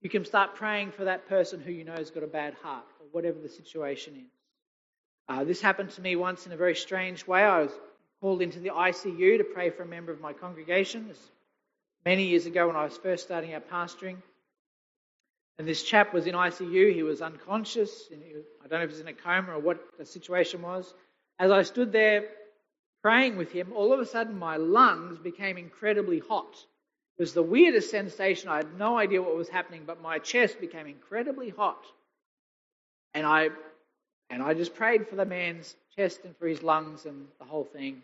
You 0.02 0.10
can 0.10 0.24
start 0.24 0.54
praying 0.54 0.92
for 0.92 1.04
that 1.04 1.28
person 1.28 1.60
who 1.60 1.72
you 1.72 1.84
know 1.84 1.94
has 1.94 2.10
got 2.10 2.22
a 2.22 2.28
bad 2.28 2.54
heart, 2.62 2.84
or 3.00 3.06
whatever 3.12 3.38
the 3.40 3.48
situation 3.48 4.14
is. 4.16 4.32
Uh, 5.28 5.44
this 5.44 5.60
happened 5.60 5.90
to 5.90 6.00
me 6.02 6.14
once 6.14 6.46
in 6.46 6.52
a 6.52 6.56
very 6.56 6.76
strange 6.76 7.26
way. 7.26 7.42
I 7.42 7.62
was 7.62 7.72
called 8.20 8.42
into 8.42 8.60
the 8.60 8.68
ICU 8.68 9.38
to 9.38 9.44
pray 9.44 9.70
for 9.70 9.82
a 9.82 9.86
member 9.86 10.12
of 10.12 10.20
my 10.20 10.32
congregation. 10.32 11.10
Many 12.04 12.24
years 12.26 12.46
ago 12.46 12.68
when 12.68 12.76
I 12.76 12.84
was 12.84 12.96
first 12.96 13.24
starting 13.24 13.54
out 13.54 13.68
pastoring. 13.68 14.18
And 15.58 15.66
this 15.66 15.82
chap 15.82 16.12
was 16.12 16.26
in 16.26 16.34
ICU. 16.34 16.94
He 16.94 17.02
was 17.02 17.22
unconscious. 17.22 18.08
I 18.12 18.68
don't 18.68 18.78
know 18.78 18.84
if 18.84 18.90
he 18.90 18.94
was 18.94 19.00
in 19.00 19.08
a 19.08 19.12
coma 19.14 19.52
or 19.52 19.58
what 19.58 19.80
the 19.98 20.04
situation 20.06 20.62
was. 20.62 20.94
As 21.38 21.50
I 21.50 21.62
stood 21.62 21.90
there 21.92 22.26
praying 23.06 23.36
with 23.36 23.52
him, 23.52 23.72
all 23.72 23.92
of 23.92 24.00
a 24.00 24.04
sudden 24.04 24.36
my 24.36 24.56
lungs 24.56 25.16
became 25.16 25.56
incredibly 25.56 26.18
hot. 26.18 26.56
It 27.16 27.22
was 27.22 27.34
the 27.34 27.40
weirdest 27.40 27.88
sensation. 27.88 28.48
I 28.48 28.56
had 28.56 28.76
no 28.76 28.98
idea 28.98 29.22
what 29.22 29.36
was 29.36 29.48
happening, 29.48 29.82
but 29.86 30.02
my 30.02 30.18
chest 30.18 30.60
became 30.60 30.88
incredibly 30.88 31.50
hot. 31.50 31.84
And 33.14 33.24
I 33.24 33.50
and 34.28 34.42
I 34.42 34.54
just 34.54 34.74
prayed 34.74 35.06
for 35.06 35.14
the 35.14 35.24
man's 35.24 35.76
chest 35.94 36.22
and 36.24 36.36
for 36.36 36.48
his 36.48 36.64
lungs 36.64 37.06
and 37.06 37.28
the 37.38 37.44
whole 37.44 37.62
thing. 37.62 38.02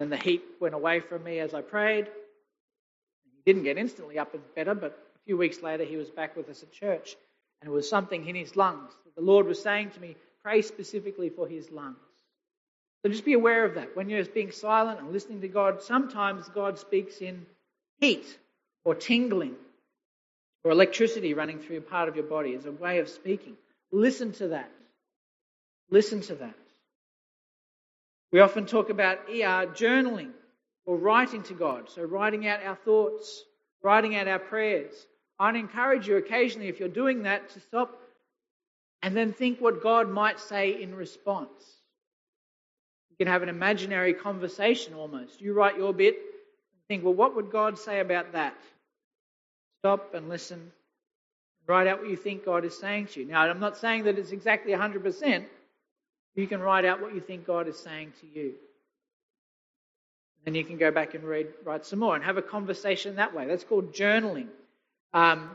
then 0.00 0.10
the 0.10 0.16
heat 0.16 0.42
went 0.58 0.74
away 0.74 0.98
from 0.98 1.22
me 1.22 1.38
as 1.38 1.54
I 1.54 1.60
prayed. 1.60 2.06
He 2.06 3.42
didn't 3.46 3.62
get 3.62 3.78
instantly 3.78 4.18
up 4.18 4.34
and 4.34 4.42
better, 4.56 4.74
but 4.74 4.90
a 5.14 5.18
few 5.24 5.36
weeks 5.36 5.62
later 5.62 5.84
he 5.84 5.96
was 5.96 6.10
back 6.10 6.34
with 6.36 6.48
us 6.48 6.64
at 6.64 6.72
church. 6.72 7.14
And 7.60 7.70
it 7.70 7.72
was 7.72 7.88
something 7.88 8.26
in 8.26 8.34
his 8.34 8.56
lungs. 8.56 8.90
The 9.14 9.22
Lord 9.22 9.46
was 9.46 9.62
saying 9.62 9.92
to 9.92 10.00
me, 10.00 10.16
pray 10.42 10.62
specifically 10.62 11.28
for 11.28 11.46
his 11.46 11.70
lungs. 11.70 12.05
So 13.06 13.12
just 13.12 13.24
be 13.24 13.34
aware 13.34 13.64
of 13.64 13.76
that. 13.76 13.94
When 13.94 14.08
you're 14.10 14.24
being 14.24 14.50
silent 14.50 14.98
and 14.98 15.12
listening 15.12 15.40
to 15.42 15.46
God, 15.46 15.80
sometimes 15.80 16.48
God 16.48 16.76
speaks 16.76 17.18
in 17.18 17.46
heat 18.00 18.26
or 18.84 18.96
tingling 18.96 19.54
or 20.64 20.72
electricity 20.72 21.32
running 21.32 21.60
through 21.60 21.76
a 21.76 21.82
part 21.82 22.08
of 22.08 22.16
your 22.16 22.24
body 22.24 22.56
as 22.56 22.66
a 22.66 22.72
way 22.72 22.98
of 22.98 23.08
speaking. 23.08 23.56
Listen 23.92 24.32
to 24.32 24.48
that. 24.48 24.68
Listen 25.88 26.20
to 26.22 26.34
that. 26.34 26.56
We 28.32 28.40
often 28.40 28.66
talk 28.66 28.90
about 28.90 29.18
ER 29.28 29.70
journaling 29.72 30.32
or 30.84 30.96
writing 30.96 31.44
to 31.44 31.54
God. 31.54 31.88
So, 31.88 32.02
writing 32.02 32.48
out 32.48 32.64
our 32.64 32.74
thoughts, 32.74 33.44
writing 33.84 34.16
out 34.16 34.26
our 34.26 34.40
prayers. 34.40 34.94
I'd 35.38 35.54
encourage 35.54 36.08
you 36.08 36.16
occasionally, 36.16 36.66
if 36.66 36.80
you're 36.80 36.88
doing 36.88 37.22
that, 37.22 37.50
to 37.50 37.60
stop 37.60 37.96
and 39.00 39.16
then 39.16 39.32
think 39.32 39.60
what 39.60 39.80
God 39.80 40.10
might 40.10 40.40
say 40.40 40.82
in 40.82 40.92
response. 40.92 41.75
You 43.18 43.24
can 43.24 43.32
have 43.32 43.42
an 43.42 43.48
imaginary 43.48 44.12
conversation 44.12 44.92
almost. 44.92 45.40
You 45.40 45.54
write 45.54 45.78
your 45.78 45.94
bit 45.94 46.14
and 46.16 46.86
think, 46.88 47.02
well, 47.02 47.14
what 47.14 47.34
would 47.34 47.50
God 47.50 47.78
say 47.78 48.00
about 48.00 48.32
that? 48.32 48.54
Stop 49.80 50.12
and 50.14 50.28
listen. 50.28 50.70
Write 51.66 51.86
out 51.86 52.00
what 52.00 52.10
you 52.10 52.16
think 52.16 52.44
God 52.44 52.64
is 52.64 52.78
saying 52.78 53.06
to 53.08 53.20
you. 53.20 53.26
Now, 53.26 53.42
I'm 53.42 53.58
not 53.58 53.78
saying 53.78 54.04
that 54.04 54.18
it's 54.18 54.32
exactly 54.32 54.72
100%. 54.72 55.44
You 56.34 56.46
can 56.46 56.60
write 56.60 56.84
out 56.84 57.00
what 57.00 57.14
you 57.14 57.20
think 57.20 57.46
God 57.46 57.68
is 57.68 57.78
saying 57.78 58.12
to 58.20 58.26
you. 58.38 58.52
Then 60.44 60.54
you 60.54 60.64
can 60.64 60.76
go 60.76 60.90
back 60.90 61.14
and 61.14 61.24
read, 61.24 61.48
write 61.64 61.86
some 61.86 61.98
more 61.98 62.14
and 62.14 62.22
have 62.22 62.36
a 62.36 62.42
conversation 62.42 63.16
that 63.16 63.34
way. 63.34 63.46
That's 63.46 63.64
called 63.64 63.94
journaling. 63.94 64.48
Um, 65.14 65.50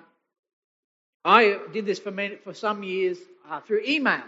I 1.24 1.60
did 1.72 1.86
this 1.86 2.00
for, 2.00 2.12
many, 2.12 2.38
for 2.38 2.54
some 2.54 2.82
years 2.82 3.20
uh, 3.50 3.60
through 3.62 3.84
email 3.88 4.24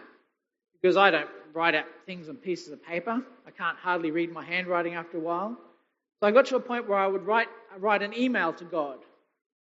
because 0.84 0.98
I 0.98 1.12
don't 1.12 1.30
write 1.54 1.76
out 1.76 1.86
things 2.06 2.28
on 2.28 2.36
pieces 2.36 2.74
of 2.74 2.84
paper. 2.84 3.24
I 3.48 3.52
can't 3.52 3.78
hardly 3.78 4.12
read 4.12 4.34
my 4.34 4.44
handwriting 4.44 4.96
after 4.96 5.18
a 5.18 5.22
while. 5.22 5.58
So 6.20 6.28
I 6.28 6.32
got 6.32 6.46
to 6.48 6.58
a 6.58 6.60
point 6.60 6.90
where 6.90 7.00
I 7.00 7.08
would 7.08 7.26
write, 7.26 7.48
write 7.78 8.04
an 8.04 8.14
email 8.14 8.52
to 8.54 8.66
God. 8.66 8.98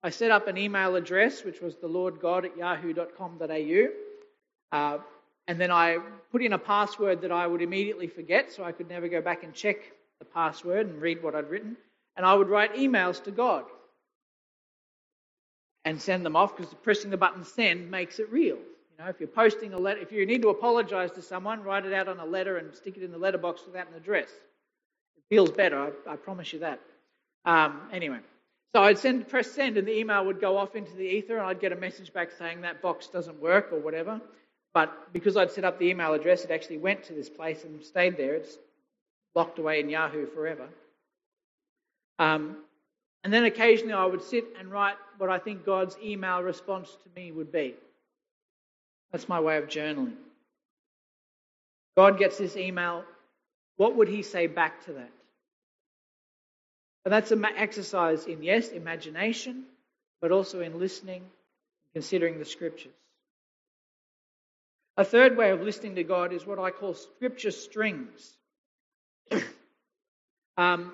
I 0.02 0.12
set 0.12 0.32
up 0.32 0.48
an 0.48 0.58
email 0.58 0.96
address, 0.96 1.44
which 1.44 1.60
was 1.60 1.76
the 1.76 1.88
Lord 1.88 2.22
God 2.22 2.46
at 2.46 2.56
yahoo.com.au. 2.58 3.88
Uh, 4.72 4.98
and 5.50 5.60
then 5.60 5.72
I 5.72 5.98
put 6.32 6.42
in 6.42 6.54
a 6.54 6.58
password 6.58 7.22
that 7.22 7.34
I 7.34 7.46
would 7.46 7.62
immediately 7.62 8.08
forget, 8.08 8.54
so 8.54 8.64
I 8.64 8.72
could 8.72 8.88
never 8.88 9.10
go 9.10 9.20
back 9.20 9.44
and 9.44 9.54
check 9.54 9.78
the 10.20 10.26
password 10.26 10.88
and 10.88 11.02
read 11.02 11.22
what 11.22 11.36
I'd 11.36 11.50
written. 11.50 11.76
And 12.16 12.26
I 12.26 12.34
would 12.34 12.48
write 12.48 12.76
emails 12.76 13.22
to 13.26 13.32
God 13.32 13.66
and 15.84 16.02
send 16.02 16.26
them 16.26 16.38
off 16.38 16.56
because 16.56 16.74
pressing 16.76 17.12
the 17.12 17.18
button 17.18 17.44
send 17.44 17.92
makes 17.92 18.20
it 18.20 18.32
real. 18.32 18.60
Know, 19.00 19.08
if 19.08 19.22
you're 19.22 19.30
posting 19.30 19.74
a 19.74 19.78
letter, 19.78 20.02
if 20.02 20.12
you 20.12 20.26
need 20.26 20.42
to 20.42 20.50
apologize 20.50 21.12
to 21.12 21.22
someone, 21.22 21.64
write 21.64 21.86
it 21.86 21.94
out 21.94 22.10
on 22.10 22.20
a 22.20 22.26
letter 22.26 22.58
and 22.58 22.76
stick 22.76 22.98
it 22.98 23.04
in 23.04 23.12
the 23.12 23.18
letterbox 23.18 23.62
without 23.66 23.88
an 23.88 23.94
address. 23.96 24.28
It 24.28 25.24
feels 25.30 25.52
better, 25.52 25.80
I, 25.80 26.12
I 26.12 26.16
promise 26.18 26.52
you 26.52 26.60
that. 26.60 26.82
Um, 27.46 27.80
anyway, 27.94 28.20
so 28.76 28.84
I'd 28.84 28.98
send, 28.98 29.30
press 29.30 29.50
send, 29.50 29.78
and 29.78 29.88
the 29.88 29.98
email 29.98 30.26
would 30.26 30.42
go 30.42 30.58
off 30.58 30.76
into 30.76 30.94
the 30.98 31.06
ether, 31.06 31.38
and 31.38 31.48
I'd 31.48 31.62
get 31.62 31.72
a 31.72 31.78
message 31.78 32.12
back 32.12 32.30
saying 32.38 32.62
that 32.62 32.82
box 32.82 33.08
doesn't 33.08 33.42
work 33.42 33.72
or 33.72 33.80
whatever. 33.80 34.20
But 34.74 35.14
because 35.14 35.38
I'd 35.38 35.52
set 35.52 35.64
up 35.64 35.80
the 35.80 35.86
email 35.86 36.14
address, 36.14 36.44
it 36.44 36.52
actually 36.52 36.80
went 36.80 37.04
to 37.06 37.14
this 37.14 37.30
place 37.30 37.64
and 37.64 37.82
stayed 37.82 38.18
there. 38.18 38.36
It's 38.36 38.58
locked 39.34 39.60
away 39.60 39.80
in 39.80 39.90
Yahoo 39.90 40.28
forever. 40.28 40.68
Um, 42.20 42.58
and 43.24 43.32
then 43.32 43.46
occasionally 43.46 43.94
I 43.94 44.06
would 44.06 44.22
sit 44.22 44.44
and 44.60 44.70
write 44.70 44.96
what 45.18 45.30
I 45.30 45.40
think 45.40 45.66
God's 45.66 45.98
email 46.04 46.44
response 46.44 46.98
to 47.04 47.10
me 47.20 47.32
would 47.32 47.52
be. 47.52 47.76
That's 49.12 49.28
my 49.28 49.40
way 49.40 49.58
of 49.58 49.68
journaling. 49.68 50.14
God 51.98 52.18
gets 52.18 52.38
this 52.38 52.56
email. 52.56 53.04
What 53.78 53.96
would 53.96 54.08
he 54.08 54.22
say 54.22 54.48
back 54.48 54.86
to 54.86 54.94
that? 54.94 55.12
And 57.06 57.14
that's 57.14 57.32
an 57.32 57.44
exercise 57.46 58.26
in, 58.26 58.44
yes, 58.44 58.70
imagination, 58.70 59.64
but 60.22 60.32
also 60.32 60.62
in 60.62 60.80
listening, 60.80 61.22
and 61.22 61.94
considering 61.94 62.40
the 62.40 62.46
scriptures. 62.46 62.94
A 64.98 65.06
third 65.06 65.38
way 65.38 65.52
of 65.52 65.62
listening 65.62 65.96
to 65.96 66.04
God 66.04 66.34
is 66.34 66.46
what 66.46 66.60
I 66.60 66.72
call 66.72 66.94
scripture 66.94 67.52
strings. 67.52 68.38
um, 69.32 70.92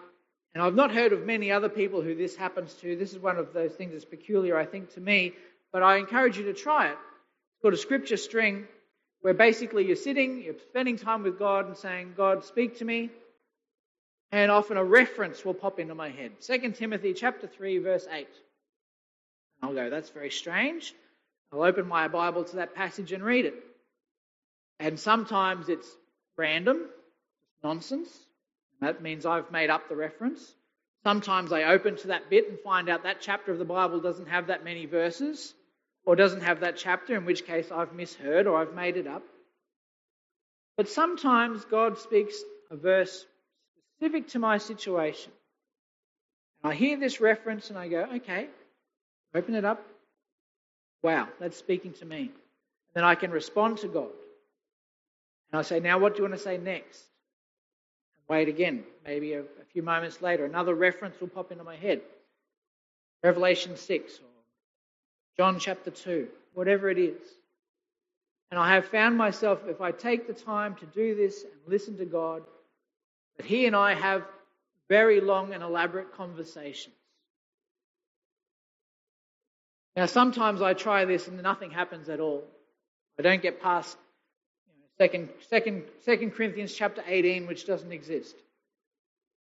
and 0.53 0.63
I've 0.63 0.75
not 0.75 0.91
heard 0.91 1.11
of 1.11 1.25
many 1.25 1.51
other 1.51 1.69
people 1.69 2.01
who 2.01 2.15
this 2.15 2.35
happens 2.35 2.73
to. 2.75 2.95
This 2.95 3.13
is 3.13 3.19
one 3.19 3.37
of 3.37 3.51
those 3.51 3.73
things 3.73 3.93
that's 3.93 4.05
peculiar, 4.05 4.57
I 4.57 4.65
think, 4.65 4.93
to 4.93 5.01
me, 5.01 5.33
but 5.73 5.83
I 5.83 5.97
encourage 5.97 6.37
you 6.37 6.45
to 6.45 6.53
try 6.53 6.89
it. 6.89 6.97
Called 7.65 7.73
a 7.73 7.77
scripture 7.77 8.17
string, 8.17 8.67
where 9.21 9.33
basically 9.33 9.87
you're 9.87 9.95
sitting, 9.95 10.43
you're 10.43 10.53
spending 10.69 10.97
time 10.97 11.23
with 11.23 11.39
God 11.39 11.65
and 11.65 11.75
saying, 11.75 12.13
God, 12.15 12.45
speak 12.45 12.77
to 12.77 12.85
me. 12.85 13.09
And 14.31 14.51
often 14.51 14.77
a 14.77 14.83
reference 14.83 15.43
will 15.43 15.55
pop 15.55 15.79
into 15.79 15.95
my 15.95 16.09
head. 16.09 16.33
2 16.41 16.73
Timothy 16.73 17.15
chapter 17.15 17.47
3, 17.47 17.79
verse 17.79 18.05
8. 18.07 18.27
I'll 19.63 19.73
go, 19.73 19.89
that's 19.89 20.11
very 20.11 20.29
strange. 20.29 20.93
I'll 21.51 21.63
open 21.63 21.87
my 21.87 22.07
Bible 22.07 22.43
to 22.43 22.57
that 22.57 22.75
passage 22.75 23.11
and 23.11 23.23
read 23.23 23.45
it. 23.45 23.55
And 24.79 24.99
sometimes 24.99 25.67
it's 25.67 25.87
random, 26.37 26.81
nonsense. 27.63 28.15
That 28.79 29.01
means 29.01 29.25
I've 29.25 29.49
made 29.49 29.71
up 29.71 29.89
the 29.89 29.95
reference. 29.95 30.53
Sometimes 31.03 31.51
I 31.51 31.63
open 31.63 31.95
to 31.95 32.07
that 32.09 32.29
bit 32.29 32.47
and 32.47 32.59
find 32.59 32.89
out 32.89 33.05
that 33.05 33.21
chapter 33.21 33.51
of 33.51 33.57
the 33.57 33.65
Bible 33.65 34.01
doesn't 34.01 34.27
have 34.27 34.45
that 34.47 34.63
many 34.63 34.85
verses 34.85 35.55
or 36.05 36.15
doesn't 36.15 36.41
have 36.41 36.59
that 36.59 36.77
chapter, 36.77 37.15
in 37.15 37.25
which 37.25 37.45
case 37.45 37.71
I've 37.71 37.93
misheard 37.93 38.47
or 38.47 38.61
I've 38.61 38.73
made 38.73 38.97
it 38.97 39.07
up. 39.07 39.23
But 40.77 40.89
sometimes 40.89 41.65
God 41.65 41.97
speaks 41.97 42.35
a 42.69 42.75
verse 42.75 43.25
specific 43.97 44.29
to 44.29 44.39
my 44.39 44.57
situation. 44.57 45.31
And 46.63 46.71
I 46.71 46.75
hear 46.75 46.99
this 46.99 47.21
reference 47.21 47.69
and 47.69 47.79
I 47.79 47.87
go, 47.87 48.07
okay, 48.15 48.47
open 49.33 49.55
it 49.55 49.65
up. 49.65 49.85
Wow, 51.01 51.27
that's 51.39 51.57
speaking 51.57 51.93
to 51.93 52.05
me. 52.05 52.17
And 52.19 52.31
then 52.93 53.03
I 53.03 53.15
can 53.15 53.31
respond 53.31 53.79
to 53.79 53.87
God. 53.87 54.09
And 55.51 55.59
I 55.59 55.61
say, 55.61 55.79
now 55.79 55.97
what 55.97 56.13
do 56.13 56.23
you 56.23 56.29
want 56.29 56.37
to 56.37 56.43
say 56.43 56.57
next? 56.57 57.03
And 58.17 58.25
wait 58.27 58.49
again. 58.49 58.83
Maybe 59.05 59.33
a, 59.33 59.41
a 59.41 59.65
few 59.71 59.83
moments 59.83 60.21
later, 60.21 60.45
another 60.45 60.73
reference 60.73 61.19
will 61.19 61.27
pop 61.27 61.51
into 61.51 61.63
my 61.63 61.75
head. 61.75 62.01
Revelation 63.23 63.77
6 63.77 64.19
or 64.19 64.34
John 65.37 65.59
chapter 65.59 65.91
2, 65.91 66.27
whatever 66.53 66.89
it 66.89 66.97
is. 66.97 67.21
And 68.51 68.59
I 68.59 68.75
have 68.75 68.85
found 68.85 69.17
myself, 69.17 69.61
if 69.67 69.81
I 69.81 69.91
take 69.91 70.27
the 70.27 70.33
time 70.33 70.75
to 70.75 70.85
do 70.85 71.15
this 71.15 71.43
and 71.43 71.53
listen 71.67 71.97
to 71.97 72.05
God, 72.05 72.43
that 73.37 73.45
He 73.45 73.65
and 73.65 73.75
I 73.75 73.95
have 73.95 74.23
very 74.87 75.19
long 75.19 75.53
and 75.53 75.63
elaborate 75.63 76.15
conversations. 76.15 76.95
Now, 79.95 80.05
sometimes 80.05 80.61
I 80.61 80.73
try 80.73 81.05
this 81.05 81.27
and 81.27 81.41
nothing 81.41 81.71
happens 81.71 82.09
at 82.09 82.19
all. 82.19 82.43
I 83.17 83.21
don't 83.21 83.41
get 83.41 83.61
past 83.61 83.97
Second, 84.97 85.29
second, 85.99 86.31
Corinthians 86.31 86.73
chapter 86.73 87.03
18, 87.05 87.47
which 87.47 87.65
doesn't 87.65 87.91
exist. 87.91 88.35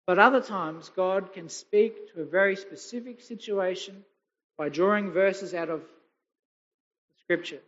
But 0.07 0.19
other 0.19 0.41
times, 0.41 0.91
God 0.97 1.33
can 1.33 1.49
speak 1.49 2.13
to 2.13 2.23
a 2.23 2.25
very 2.25 2.57
specific 2.57 3.21
situation 3.21 4.05
by 4.59 4.69
drawing 4.69 5.11
verses 5.13 5.55
out 5.55 5.71
of 5.71 5.81
the 5.81 5.87
Scripture, 7.23 7.61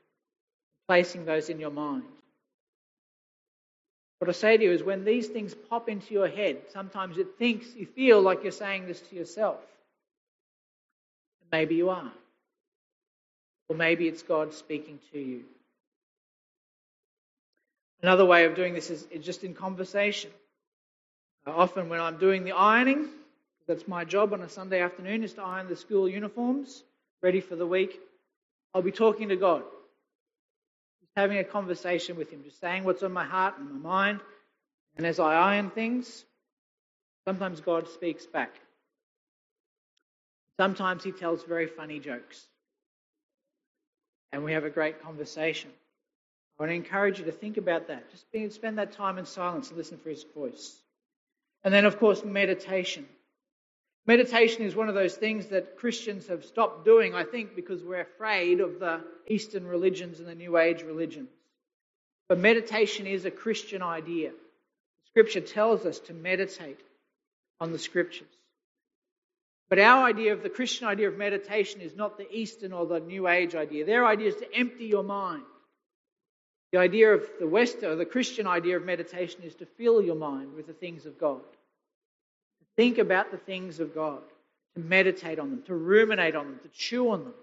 placing 0.89 1.25
those 1.27 1.51
in 1.51 1.61
your 1.61 1.71
mind. 1.71 2.05
What 4.21 4.31
I 4.31 4.33
say 4.33 4.57
to 4.57 4.65
you 4.65 4.73
is 4.73 4.83
when 4.83 5.05
these 5.05 5.29
things 5.29 5.55
pop 5.55 5.89
into 5.89 6.15
your 6.15 6.29
head, 6.29 6.59
sometimes 6.73 7.19
it 7.19 7.29
thinks, 7.39 7.75
you 7.77 7.87
feel 7.87 8.23
like 8.23 8.43
you're 8.45 8.53
saying 8.53 8.87
this 8.87 9.01
to 9.03 9.17
yourself. 9.17 9.59
Maybe 11.53 11.77
you 11.77 11.91
are. 11.91 12.13
or 13.69 13.77
maybe 13.77 14.09
it's 14.09 14.23
God 14.23 14.55
speaking 14.55 14.99
to 15.13 15.19
you. 15.19 15.45
Another 18.03 18.25
way 18.25 18.45
of 18.45 18.55
doing 18.55 18.75
this 18.75 18.91
is 18.91 19.07
just 19.23 19.45
in 19.45 19.55
conversation. 19.55 20.31
Often, 21.47 21.89
when 21.89 22.01
I'm 22.01 22.19
doing 22.19 22.45
the 22.45 22.53
ironing, 22.53 23.09
that's 23.67 23.89
my 23.89 24.05
job 24.05 24.33
on 24.33 24.43
a 24.43 24.49
Sunday 24.49 24.81
afternoon, 24.81 25.25
is 25.25 25.35
to 25.35 25.43
iron 25.43 25.69
the 25.69 25.77
school 25.77 26.09
uniforms 26.09 26.85
ready 27.23 27.41
for 27.41 27.57
the 27.57 27.67
week. 27.67 27.99
I'll 28.75 28.83
be 28.83 28.93
talking 28.93 29.31
to 29.31 29.37
God, 29.37 29.63
just 31.01 31.13
having 31.17 31.39
a 31.39 31.45
conversation 31.45 32.17
with 32.17 32.31
Him, 32.31 32.45
just 32.45 32.61
saying 32.61 32.85
what's 32.85 33.03
on 33.03 33.13
my 33.13 33.25
heart 33.25 33.59
and 33.59 33.71
my 33.71 33.79
mind. 33.79 34.21
And 34.97 35.07
as 35.07 35.19
I 35.19 35.35
iron 35.35 35.71
things, 35.71 36.25
sometimes 37.27 37.61
God 37.61 37.89
speaks 37.89 38.27
back. 38.27 38.55
Sometimes 40.57 41.03
He 41.03 41.13
tells 41.13 41.43
very 41.45 41.67
funny 41.67 41.99
jokes. 41.99 42.47
And 44.33 44.45
we 44.45 44.53
have 44.53 44.65
a 44.65 44.71
great 44.71 45.03
conversation. 45.03 45.71
I 46.59 46.63
want 46.63 46.71
to 46.71 46.75
encourage 46.75 47.19
you 47.19 47.25
to 47.27 47.33
think 47.33 47.57
about 47.57 47.89
that. 47.89 48.11
Just 48.11 48.31
be, 48.33 48.49
spend 48.51 48.79
that 48.79 48.93
time 48.93 49.19
in 49.19 49.27
silence 49.27 49.69
and 49.69 49.77
listen 49.77 49.99
for 49.99 50.11
His 50.11 50.25
voice. 50.35 50.77
And 51.65 51.75
then, 51.75 51.85
of 51.85 51.99
course, 51.99 52.25
meditation. 52.25 53.07
Meditation 54.07 54.63
is 54.63 54.77
one 54.77 54.89
of 54.89 54.95
those 54.95 55.17
things 55.17 55.47
that 55.47 55.77
Christians 55.77 56.29
have 56.29 56.45
stopped 56.45 56.85
doing, 56.85 57.15
I 57.15 57.25
think, 57.25 57.57
because 57.57 57.83
we're 57.83 58.03
afraid 58.03 58.61
of 58.61 58.79
the 58.79 59.01
Eastern 59.27 59.67
religions 59.67 60.21
and 60.21 60.29
the 60.29 60.35
New 60.35 60.59
Age 60.59 60.83
religions. 60.83 61.31
But 62.29 62.39
meditation 62.39 63.07
is 63.07 63.25
a 63.25 63.33
Christian 63.33 63.83
idea. 63.83 64.31
Scripture 65.09 65.41
tells 65.41 65.85
us 65.85 65.99
to 66.01 66.15
meditate 66.15 66.79
on 67.61 67.73
the 67.73 67.79
Scriptures. 67.79 68.29
But 69.69 69.81
our 69.81 70.05
idea 70.05 70.33
of 70.33 70.45
the 70.45 70.51
Christian 70.51 70.87
idea 70.87 71.09
of 71.09 71.19
meditation 71.19 71.81
is 71.81 71.97
not 71.97 72.17
the 72.17 72.33
Eastern 72.33 72.73
or 72.73 72.87
the 72.87 73.01
New 73.01 73.27
Age 73.27 73.57
idea. 73.57 73.85
Their 73.85 74.07
idea 74.07 74.29
is 74.29 74.37
to 74.37 74.55
empty 74.55 74.85
your 74.85 75.03
mind. 75.03 75.43
The 76.71 76.79
idea 76.79 77.13
of 77.13 77.29
the 77.41 77.49
West 77.49 77.83
or 77.83 77.97
the 77.97 78.05
Christian 78.05 78.47
idea 78.47 78.77
of 78.77 78.85
meditation 78.85 79.43
is 79.43 79.57
to 79.57 79.67
fill 79.67 80.01
your 80.01 80.15
mind 80.15 80.55
with 80.55 80.69
the 80.69 80.73
things 80.73 81.07
of 81.07 81.19
God 81.19 81.41
think 82.77 82.99
about 82.99 83.31
the 83.31 83.39
things 83.39 83.81
of 83.81 83.95
God, 83.95 84.21
to 84.75 84.81
meditate 84.81 85.39
on 85.39 85.51
them, 85.51 85.63
to 85.67 85.75
ruminate 85.75 86.37
on 86.37 86.47
them, 86.47 86.61
to 86.63 86.69
chew 86.69 87.11
on 87.11 87.25
them, 87.25 87.35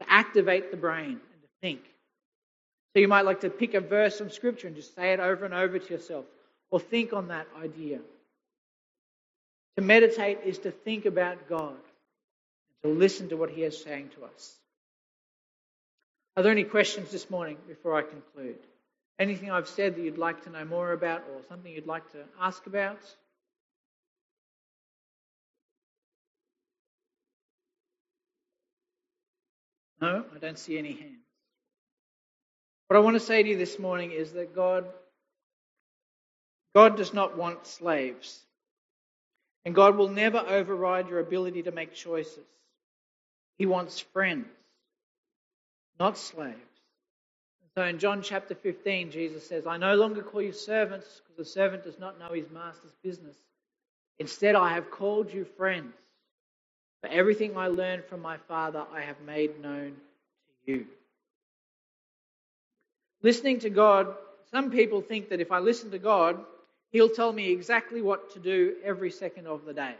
to 0.00 0.10
activate 0.10 0.70
the 0.70 0.76
brain 0.76 1.10
and 1.10 1.42
to 1.42 1.48
think. 1.60 1.80
So 2.94 3.00
you 3.00 3.08
might 3.08 3.24
like 3.24 3.40
to 3.40 3.50
pick 3.50 3.74
a 3.74 3.80
verse 3.80 4.18
from 4.18 4.30
Scripture 4.30 4.68
and 4.68 4.76
just 4.76 4.94
say 4.94 5.12
it 5.12 5.20
over 5.20 5.44
and 5.44 5.52
over 5.52 5.78
to 5.78 5.92
yourself, 5.92 6.24
or 6.70 6.80
think 6.80 7.12
on 7.12 7.28
that 7.28 7.46
idea. 7.60 7.98
To 9.76 9.82
meditate 9.82 10.38
is 10.44 10.58
to 10.60 10.70
think 10.70 11.04
about 11.04 11.48
God, 11.48 11.76
to 12.84 12.88
listen 12.88 13.28
to 13.30 13.36
what 13.36 13.50
He 13.50 13.64
is 13.64 13.82
saying 13.82 14.10
to 14.16 14.24
us. 14.24 14.54
Are 16.36 16.42
there 16.42 16.52
any 16.52 16.64
questions 16.64 17.10
this 17.10 17.28
morning 17.30 17.56
before 17.68 17.96
I 17.96 18.02
conclude? 18.02 18.58
Anything 19.18 19.50
I've 19.50 19.68
said 19.68 19.94
that 19.94 20.02
you'd 20.02 20.18
like 20.18 20.44
to 20.44 20.50
know 20.50 20.64
more 20.64 20.92
about, 20.92 21.22
or 21.32 21.42
something 21.48 21.72
you'd 21.72 21.86
like 21.86 22.10
to 22.12 22.18
ask 22.40 22.66
about? 22.66 22.98
No, 30.04 30.24
I 30.34 30.38
don't 30.38 30.58
see 30.58 30.76
any 30.76 30.92
hands. 30.92 31.24
What 32.88 32.96
I 32.96 33.00
want 33.00 33.14
to 33.14 33.20
say 33.20 33.42
to 33.42 33.48
you 33.48 33.56
this 33.56 33.78
morning 33.78 34.12
is 34.12 34.32
that 34.32 34.54
God 34.54 34.84
God 36.74 36.96
does 36.96 37.14
not 37.14 37.38
want 37.38 37.66
slaves. 37.66 38.40
And 39.64 39.74
God 39.74 39.96
will 39.96 40.08
never 40.08 40.38
override 40.38 41.08
your 41.08 41.20
ability 41.20 41.62
to 41.62 41.72
make 41.72 41.94
choices. 41.94 42.44
He 43.56 43.64
wants 43.64 44.00
friends, 44.00 44.46
not 45.98 46.18
slaves. 46.18 46.58
So 47.76 47.84
in 47.84 47.98
John 47.98 48.20
chapter 48.22 48.54
15, 48.54 49.10
Jesus 49.10 49.48
says, 49.48 49.66
I 49.66 49.78
no 49.78 49.94
longer 49.94 50.22
call 50.22 50.42
you 50.42 50.52
servants 50.52 51.06
because 51.22 51.36
the 51.38 51.50
servant 51.50 51.84
does 51.84 51.98
not 51.98 52.18
know 52.18 52.32
his 52.34 52.50
master's 52.50 52.94
business. 53.02 53.36
Instead, 54.18 54.54
I 54.54 54.74
have 54.74 54.90
called 54.90 55.32
you 55.32 55.44
friends. 55.56 55.94
For 57.04 57.10
everything 57.10 57.54
I 57.54 57.66
learned 57.66 58.06
from 58.06 58.22
my 58.22 58.38
Father, 58.48 58.82
I 58.90 59.02
have 59.02 59.20
made 59.26 59.60
known 59.60 59.92
to 60.64 60.72
you. 60.72 60.86
Listening 63.20 63.58
to 63.58 63.68
God, 63.68 64.14
some 64.50 64.70
people 64.70 65.02
think 65.02 65.28
that 65.28 65.38
if 65.38 65.52
I 65.52 65.58
listen 65.58 65.90
to 65.90 65.98
God, 65.98 66.42
He'll 66.92 67.10
tell 67.10 67.30
me 67.30 67.52
exactly 67.52 68.00
what 68.00 68.32
to 68.32 68.38
do 68.38 68.76
every 68.82 69.10
second 69.10 69.46
of 69.46 69.66
the 69.66 69.74
day. 69.74 69.96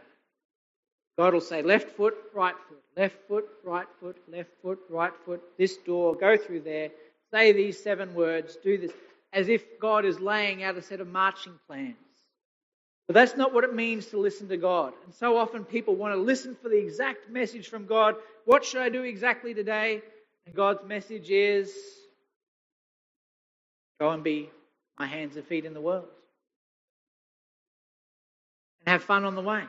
God 1.15 1.35
will 1.35 1.41
say, 1.41 1.61
left 1.61 1.91
foot, 1.91 2.15
right 2.33 2.55
foot, 2.67 2.81
left 2.97 3.17
foot, 3.27 3.49
right 3.63 3.87
foot, 3.99 4.17
left 4.27 4.49
foot, 4.63 4.79
right 4.89 5.13
foot, 5.27 5.43
this 5.59 5.77
door, 5.77 6.15
go 6.15 6.35
through 6.35 6.61
there, 6.61 6.89
say 7.29 7.51
these 7.51 7.79
seven 7.83 8.15
words, 8.15 8.57
do 8.63 8.79
this, 8.79 8.93
as 9.31 9.47
if 9.47 9.79
God 9.79 10.05
is 10.05 10.19
laying 10.19 10.63
out 10.63 10.75
a 10.75 10.81
set 10.81 11.01
of 11.01 11.07
marching 11.07 11.53
plans. 11.67 12.04
But 13.07 13.13
that's 13.13 13.35
not 13.35 13.53
what 13.53 13.63
it 13.63 13.73
means 13.73 14.07
to 14.07 14.17
listen 14.17 14.47
to 14.47 14.57
God. 14.57 14.93
And 15.05 15.13
so 15.13 15.37
often 15.37 15.63
people 15.63 15.95
want 15.95 16.15
to 16.15 16.19
listen 16.19 16.55
for 16.61 16.69
the 16.69 16.77
exact 16.77 17.29
message 17.29 17.69
from 17.69 17.85
God. 17.85 18.15
What 18.45 18.65
should 18.65 18.81
I 18.81 18.89
do 18.89 19.03
exactly 19.03 19.53
today? 19.53 20.01
And 20.45 20.55
God's 20.55 20.83
message 20.87 21.29
is 21.29 21.71
go 23.99 24.09
and 24.09 24.23
be 24.23 24.49
my 24.97 25.05
hands 25.05 25.35
and 25.35 25.45
feet 25.45 25.65
in 25.65 25.73
the 25.73 25.81
world. 25.81 26.07
And 28.85 28.91
have 28.91 29.03
fun 29.03 29.23
on 29.23 29.35
the 29.35 29.41
way. 29.41 29.63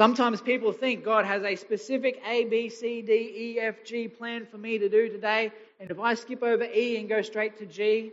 Sometimes 0.00 0.40
people 0.40 0.72
think 0.72 1.04
God 1.04 1.24
has 1.24 1.44
a 1.44 1.54
specific 1.54 2.20
A, 2.26 2.44
B, 2.46 2.68
C, 2.68 3.02
D, 3.02 3.12
E, 3.12 3.60
F, 3.60 3.84
G 3.84 4.08
plan 4.08 4.46
for 4.46 4.58
me 4.58 4.78
to 4.78 4.88
do 4.88 5.08
today. 5.08 5.52
And 5.78 5.90
if 5.90 6.00
I 6.00 6.14
skip 6.14 6.42
over 6.42 6.64
E 6.64 6.96
and 6.96 7.08
go 7.08 7.22
straight 7.22 7.58
to 7.58 7.66
G, 7.66 8.10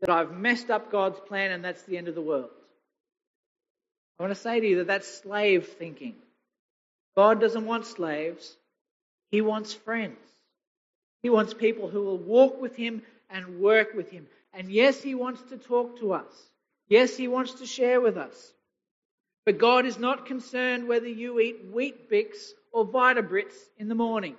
that 0.00 0.08
I've 0.08 0.32
messed 0.32 0.70
up 0.70 0.90
God's 0.90 1.20
plan 1.20 1.52
and 1.52 1.62
that's 1.62 1.82
the 1.82 1.98
end 1.98 2.08
of 2.08 2.14
the 2.14 2.22
world. 2.22 2.48
I 4.20 4.22
want 4.22 4.34
to 4.34 4.40
say 4.40 4.60
to 4.60 4.68
you 4.68 4.76
that 4.76 4.86
that's 4.86 5.08
slave 5.22 5.66
thinking. 5.66 6.14
God 7.16 7.40
doesn't 7.40 7.64
want 7.64 7.86
slaves, 7.86 8.54
He 9.30 9.40
wants 9.40 9.72
friends. 9.72 10.18
He 11.22 11.30
wants 11.30 11.54
people 11.54 11.88
who 11.88 12.02
will 12.02 12.18
walk 12.18 12.60
with 12.60 12.76
Him 12.76 13.00
and 13.30 13.60
work 13.60 13.94
with 13.94 14.10
Him. 14.10 14.26
And 14.52 14.70
yes, 14.70 15.02
He 15.02 15.14
wants 15.14 15.40
to 15.48 15.56
talk 15.56 16.00
to 16.00 16.12
us. 16.12 16.30
Yes, 16.86 17.16
He 17.16 17.28
wants 17.28 17.54
to 17.54 17.66
share 17.66 17.98
with 17.98 18.18
us. 18.18 18.52
But 19.46 19.56
God 19.56 19.86
is 19.86 19.98
not 19.98 20.26
concerned 20.26 20.86
whether 20.86 21.08
you 21.08 21.40
eat 21.40 21.72
Weet-Bix 21.72 22.50
or 22.72 22.86
Vitabrits 22.86 23.56
in 23.78 23.88
the 23.88 23.94
morning. 23.94 24.36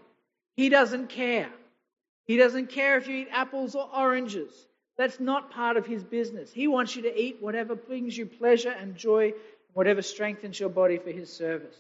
He 0.56 0.70
doesn't 0.70 1.10
care. 1.10 1.50
He 2.28 2.38
doesn't 2.38 2.70
care 2.70 3.00
if 3.00 3.08
you 3.08 3.16
eat 3.16 3.30
apples 3.32 3.74
or 3.74 3.90
oranges. 3.92 4.52
That's 4.96 5.20
not 5.20 5.50
part 5.50 5.78
of 5.78 5.88
his 5.88 6.04
business. 6.04 6.52
He 6.52 6.68
wants 6.68 6.96
you 6.96 7.02
to 7.04 7.20
eat 7.20 7.38
whatever 7.40 7.74
brings 7.74 8.16
you 8.16 8.28
pleasure 8.28 8.70
and 8.70 8.96
joy 8.96 9.34
whatever 9.74 10.02
strengthens 10.02 10.60
your 10.60 10.70
body 10.70 10.98
for 10.98 11.12
his 11.12 11.32
service. 11.32 11.76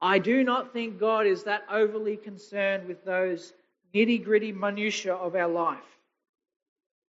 I 0.00 0.18
do 0.18 0.44
not 0.44 0.72
think 0.72 1.00
God 1.00 1.26
is 1.26 1.44
that 1.44 1.64
overly 1.70 2.16
concerned 2.16 2.86
with 2.86 3.04
those 3.04 3.52
nitty 3.94 4.24
gritty 4.24 4.52
minutiae 4.52 5.14
of 5.14 5.34
our 5.34 5.48
life. 5.48 5.78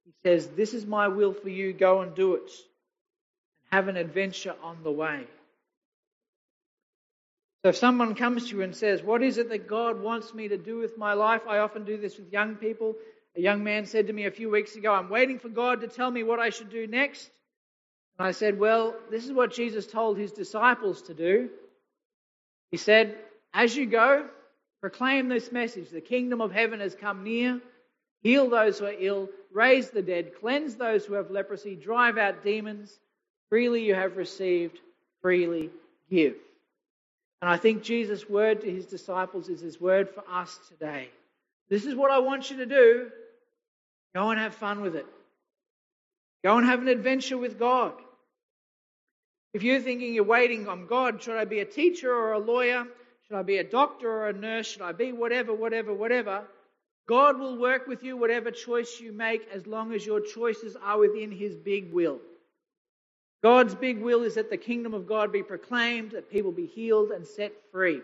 He 0.05 0.13
says, 0.23 0.49
This 0.49 0.75
is 0.75 0.85
my 0.85 1.09
will 1.09 1.33
for 1.33 1.49
you, 1.49 1.73
go 1.73 2.03
and 2.03 2.15
do 2.15 2.35
it, 2.35 2.43
and 2.43 3.73
have 3.73 3.89
an 3.89 3.97
adventure 3.97 4.55
on 4.63 4.83
the 4.83 4.91
way. 4.91 5.27
So 7.63 7.71
if 7.71 7.77
someone 7.77 8.15
comes 8.15 8.51
to 8.51 8.57
you 8.57 8.63
and 8.63 8.77
says, 8.77 9.03
What 9.03 9.23
is 9.23 9.39
it 9.39 9.49
that 9.49 9.67
God 9.67 10.01
wants 10.01 10.35
me 10.35 10.49
to 10.49 10.59
do 10.59 10.77
with 10.77 10.99
my 10.99 11.15
life? 11.15 11.43
I 11.49 11.59
often 11.59 11.85
do 11.85 11.97
this 11.97 12.19
with 12.19 12.33
young 12.33 12.57
people. 12.57 12.97
A 13.37 13.41
young 13.41 13.65
man 13.65 13.87
said 13.87 14.07
to 14.07 14.13
me 14.13 14.27
a 14.27 14.31
few 14.31 14.51
weeks 14.51 14.77
ago, 14.77 14.93
I'm 14.93 15.09
waiting 15.09 15.39
for 15.39 15.49
God 15.49 15.81
to 15.81 15.89
tell 15.89 16.11
me 16.11 16.23
what 16.23 16.39
I 16.39 16.51
should 16.51 16.71
do 16.71 16.87
next. 16.87 17.31
And 18.19 18.29
I 18.29 18.33
said, 18.33 18.59
Well, 18.59 18.95
this 19.11 19.25
is 19.25 19.33
what 19.33 19.53
Jesus 19.53 19.87
told 19.87 20.19
his 20.19 20.33
disciples 20.33 21.03
to 21.03 21.15
do. 21.15 21.51
He 22.71 22.77
said, 22.77 23.17
As 23.53 23.77
you 23.77 23.87
go, 23.87 24.27
proclaim 24.81 25.29
this 25.29 25.53
message 25.53 25.91
the 25.91 26.01
kingdom 26.01 26.41
of 26.41 26.53
heaven 26.53 26.81
has 26.81 26.95
come 26.95 27.25
near. 27.25 27.61
Heal 28.23 28.49
those 28.49 28.79
who 28.79 28.87
are 28.87 28.95
ill, 28.99 29.29
raise 29.53 29.91
the 29.91 30.01
dead, 30.01 30.33
cleanse 30.41 30.77
those 30.77 31.05
who 31.05 31.15
have 31.15 31.31
leprosy, 31.31 31.77
drive 31.77 32.17
out 32.17 32.43
demons. 32.43 32.99
Freely 33.51 33.85
you 33.85 33.95
have 33.95 34.17
received, 34.17 34.81
freely 35.21 35.71
give. 36.11 36.35
And 37.43 37.51
I 37.51 37.59
think 37.59 37.83
Jesus' 37.83 38.29
word 38.29 38.63
to 38.63 38.71
his 38.71 38.87
disciples 38.87 39.51
is 39.51 39.61
his 39.61 39.79
word 39.79 40.09
for 40.09 40.25
us 40.31 40.59
today. 40.69 41.11
This 41.69 41.85
is 41.85 41.95
what 41.95 42.11
I 42.11 42.19
want 42.19 42.51
you 42.51 42.57
to 42.59 42.67
do. 42.67 43.11
Go 44.15 44.31
and 44.31 44.41
have 44.41 44.55
fun 44.55 44.81
with 44.81 44.97
it. 44.97 45.07
Go 46.45 46.59
and 46.59 46.67
have 46.67 46.83
an 46.83 46.89
adventure 46.89 47.39
with 47.39 47.59
God. 47.59 47.95
If 49.55 49.63
you're 49.63 49.81
thinking 49.81 50.13
you're 50.13 50.25
waiting 50.25 50.69
on 50.69 50.87
God, 50.87 51.23
should 51.23 51.39
I 51.39 51.47
be 51.47 51.61
a 51.61 51.65
teacher 51.65 52.13
or 52.13 52.33
a 52.33 52.39
lawyer? 52.39 52.85
Should 53.27 53.37
I 53.37 53.43
be 53.43 53.57
a 53.57 53.65
doctor 53.65 54.11
or 54.11 54.29
a 54.29 54.33
nurse? 54.35 54.67
Should 54.67 54.83
I 54.83 54.93
be 54.93 55.13
whatever, 55.13 55.55
whatever, 55.55 55.95
whatever? 55.95 56.45
God 57.09 57.39
will 57.39 57.57
work 57.59 57.87
with 57.87 58.03
you 58.03 58.19
whatever 58.19 58.51
choice 58.51 59.01
you 59.01 59.11
make 59.11 59.49
as 59.53 59.67
long 59.67 59.95
as 59.95 60.05
your 60.05 60.21
choices 60.21 60.77
are 60.77 60.99
within 60.99 61.33
His 61.33 61.57
big 61.57 61.91
will. 61.93 62.21
God's 63.43 63.75
big 63.75 64.01
will 64.01 64.23
is 64.23 64.35
that 64.35 64.51
the 64.51 64.57
kingdom 64.59 64.93
of 64.93 65.07
God 65.07 65.33
be 65.33 65.43
proclaimed, 65.43 66.11
that 66.13 66.31
people 66.31 66.53
be 66.53 66.67
healed 66.67 67.11
and 67.11 67.27
set 67.27 67.53
free. 67.73 67.97
And 67.97 68.03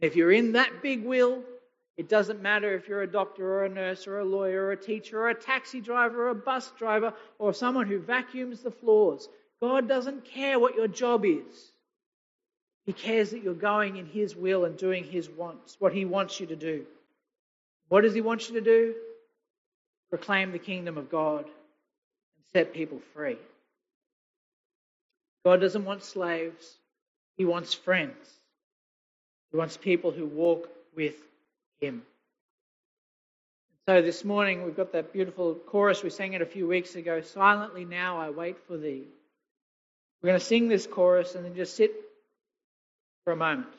If 0.00 0.16
you're 0.16 0.32
in 0.32 0.52
that 0.52 0.82
big 0.82 1.04
wheel, 1.04 1.42
it 1.96 2.08
doesn't 2.08 2.42
matter 2.42 2.74
if 2.74 2.88
you're 2.88 3.02
a 3.02 3.10
doctor 3.10 3.46
or 3.46 3.64
a 3.64 3.68
nurse 3.68 4.06
or 4.06 4.18
a 4.18 4.24
lawyer 4.24 4.64
or 4.64 4.72
a 4.72 4.76
teacher 4.76 5.20
or 5.20 5.28
a 5.28 5.34
taxi 5.34 5.80
driver 5.80 6.26
or 6.26 6.30
a 6.30 6.34
bus 6.34 6.72
driver 6.76 7.14
or 7.38 7.54
someone 7.54 7.86
who 7.86 8.00
vacuums 8.00 8.60
the 8.60 8.70
floors. 8.70 9.28
God 9.60 9.88
doesn't 9.88 10.24
care 10.24 10.58
what 10.58 10.74
your 10.74 10.88
job 10.88 11.24
is. 11.24 11.72
He 12.84 12.92
cares 12.92 13.30
that 13.30 13.42
you're 13.42 13.54
going 13.54 13.96
in 13.96 14.06
His 14.06 14.34
will 14.34 14.64
and 14.64 14.76
doing 14.76 15.04
His 15.04 15.30
wants, 15.30 15.76
what 15.78 15.94
He 15.94 16.04
wants 16.04 16.40
you 16.40 16.46
to 16.46 16.56
do. 16.56 16.84
What 17.88 18.00
does 18.02 18.12
He 18.12 18.20
want 18.20 18.48
you 18.48 18.56
to 18.56 18.60
do? 18.60 18.94
Proclaim 20.10 20.52
the 20.52 20.58
kingdom 20.58 20.98
of 20.98 21.10
God 21.10 21.44
and 21.44 22.44
set 22.52 22.74
people 22.74 23.00
free. 23.14 23.38
God 25.44 25.60
doesn't 25.60 25.84
want 25.84 26.02
slaves, 26.02 26.76
He 27.36 27.44
wants 27.44 27.72
friends. 27.72 28.28
He 29.52 29.56
wants 29.56 29.76
people 29.76 30.10
who 30.10 30.26
walk 30.26 30.68
with 30.96 31.14
Him. 31.84 32.02
So 33.86 34.00
this 34.00 34.24
morning 34.24 34.64
we've 34.64 34.76
got 34.76 34.92
that 34.92 35.12
beautiful 35.12 35.54
chorus 35.54 36.02
we 36.02 36.08
sang 36.08 36.32
it 36.32 36.40
a 36.40 36.46
few 36.46 36.66
weeks 36.66 36.94
ago. 36.94 37.20
Silently 37.20 37.84
now 37.84 38.18
I 38.18 38.30
wait 38.30 38.56
for 38.66 38.78
thee. 38.78 39.02
We're 40.22 40.28
going 40.28 40.40
to 40.40 40.46
sing 40.46 40.68
this 40.68 40.86
chorus 40.86 41.34
and 41.34 41.44
then 41.44 41.54
just 41.54 41.76
sit 41.76 41.92
for 43.24 43.34
a 43.34 43.36
moment. 43.36 43.74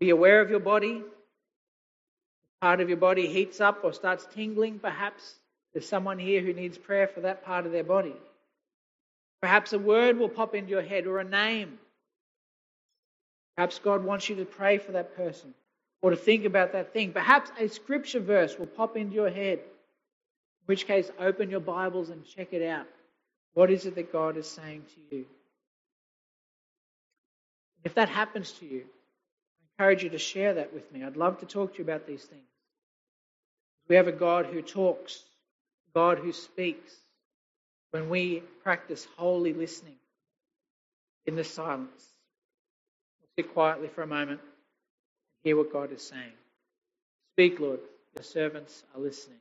Be 0.00 0.10
aware 0.10 0.40
of 0.40 0.50
your 0.50 0.58
body. 0.58 1.02
If 1.04 2.60
Part 2.60 2.80
of 2.80 2.88
your 2.88 2.98
body 2.98 3.28
heats 3.28 3.60
up 3.60 3.84
or 3.84 3.92
starts 3.92 4.26
tingling. 4.34 4.80
Perhaps 4.80 5.36
there's 5.72 5.88
someone 5.88 6.18
here 6.18 6.40
who 6.40 6.52
needs 6.52 6.76
prayer 6.76 7.06
for 7.06 7.20
that 7.20 7.44
part 7.44 7.64
of 7.64 7.70
their 7.70 7.84
body. 7.84 8.16
Perhaps 9.40 9.72
a 9.72 9.78
word 9.78 10.18
will 10.18 10.28
pop 10.28 10.56
into 10.56 10.70
your 10.70 10.82
head 10.82 11.06
or 11.06 11.20
a 11.20 11.24
name. 11.24 11.78
Perhaps 13.56 13.78
God 13.78 14.02
wants 14.02 14.28
you 14.28 14.34
to 14.36 14.44
pray 14.44 14.78
for 14.78 14.90
that 14.92 15.16
person 15.16 15.54
or 16.06 16.10
to 16.10 16.16
think 16.16 16.44
about 16.44 16.70
that 16.70 16.92
thing. 16.92 17.10
Perhaps 17.10 17.50
a 17.58 17.66
scripture 17.66 18.20
verse 18.20 18.56
will 18.56 18.68
pop 18.68 18.96
into 18.96 19.16
your 19.16 19.28
head. 19.28 19.58
In 19.58 20.66
which 20.66 20.86
case, 20.86 21.10
open 21.18 21.50
your 21.50 21.58
Bibles 21.58 22.10
and 22.10 22.24
check 22.24 22.52
it 22.52 22.62
out. 22.64 22.86
What 23.54 23.72
is 23.72 23.86
it 23.86 23.96
that 23.96 24.12
God 24.12 24.36
is 24.36 24.46
saying 24.46 24.84
to 24.94 25.16
you? 25.16 25.24
If 27.82 27.94
that 27.94 28.08
happens 28.08 28.52
to 28.60 28.66
you, 28.66 28.84
I 28.84 29.82
encourage 29.82 30.04
you 30.04 30.10
to 30.10 30.18
share 30.18 30.54
that 30.54 30.72
with 30.72 30.92
me. 30.92 31.02
I'd 31.02 31.16
love 31.16 31.40
to 31.40 31.46
talk 31.46 31.72
to 31.72 31.78
you 31.78 31.84
about 31.84 32.06
these 32.06 32.22
things. 32.22 32.42
We 33.88 33.96
have 33.96 34.06
a 34.06 34.12
God 34.12 34.46
who 34.46 34.62
talks, 34.62 35.24
God 35.92 36.18
who 36.18 36.32
speaks. 36.32 36.94
When 37.90 38.08
we 38.08 38.44
practice 38.62 39.08
holy 39.16 39.54
listening 39.54 39.96
in 41.26 41.34
the 41.34 41.42
silence, 41.42 42.04
we'll 43.20 43.44
sit 43.44 43.52
quietly 43.52 43.88
for 43.88 44.02
a 44.02 44.06
moment 44.06 44.38
hear 45.46 45.56
what 45.56 45.72
God 45.72 45.92
is 45.92 46.02
saying. 46.02 46.32
Speak, 47.34 47.60
Lord. 47.60 47.80
Your 48.16 48.24
servants 48.24 48.82
are 48.94 49.00
listening. 49.00 49.38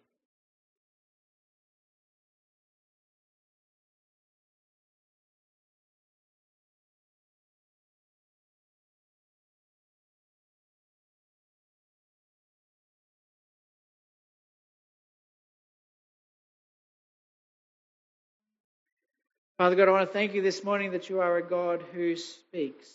Father 19.58 19.76
God, 19.78 19.88
I 19.88 19.91
want 19.94 20.10
to 20.10 20.13
thank 20.13 20.36
you 20.36 20.44
this 20.44 20.63
morning 20.63 20.91
that 20.91 21.10
you 21.10 21.22
are 21.22 21.38
a 21.38 21.44
God 21.44 21.84
who 21.94 22.15
speaks. 22.18 22.88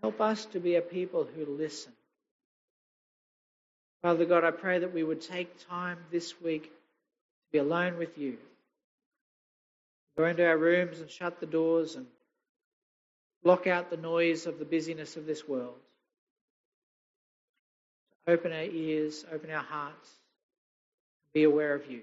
Help 0.00 0.20
us 0.20 0.46
to 0.46 0.60
be 0.60 0.76
a 0.76 0.80
people 0.80 1.26
who 1.36 1.44
listen. 1.44 1.92
Father 4.02 4.24
God, 4.24 4.44
I 4.44 4.52
pray 4.52 4.78
that 4.78 4.94
we 4.94 5.02
would 5.02 5.20
take 5.20 5.68
time 5.68 5.98
this 6.12 6.40
week 6.40 6.64
to 6.64 7.52
be 7.52 7.58
alone 7.58 7.98
with 7.98 8.16
you. 8.16 8.38
Go 10.16 10.26
into 10.26 10.46
our 10.46 10.56
rooms 10.56 11.00
and 11.00 11.10
shut 11.10 11.40
the 11.40 11.46
doors 11.46 11.96
and 11.96 12.06
block 13.42 13.66
out 13.66 13.90
the 13.90 13.96
noise 13.96 14.46
of 14.46 14.58
the 14.58 14.64
busyness 14.64 15.16
of 15.16 15.26
this 15.26 15.48
world. 15.48 15.78
Open 18.26 18.52
our 18.52 18.62
ears, 18.62 19.24
open 19.32 19.50
our 19.50 19.62
hearts, 19.62 20.10
be 21.32 21.44
aware 21.44 21.74
of 21.74 21.90
you. 21.90 22.02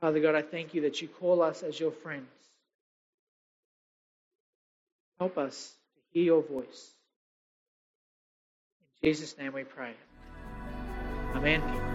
Father 0.00 0.20
God, 0.20 0.34
I 0.34 0.42
thank 0.42 0.74
you 0.74 0.82
that 0.82 1.00
you 1.00 1.08
call 1.08 1.40
us 1.40 1.62
as 1.62 1.80
your 1.80 1.90
friends. 1.90 2.43
Help 5.18 5.38
us 5.38 5.74
to 5.94 6.00
hear 6.12 6.24
your 6.24 6.42
voice. 6.42 6.94
In 9.02 9.08
Jesus' 9.10 9.36
name 9.38 9.52
we 9.52 9.64
pray. 9.64 9.94
Amen. 11.34 11.93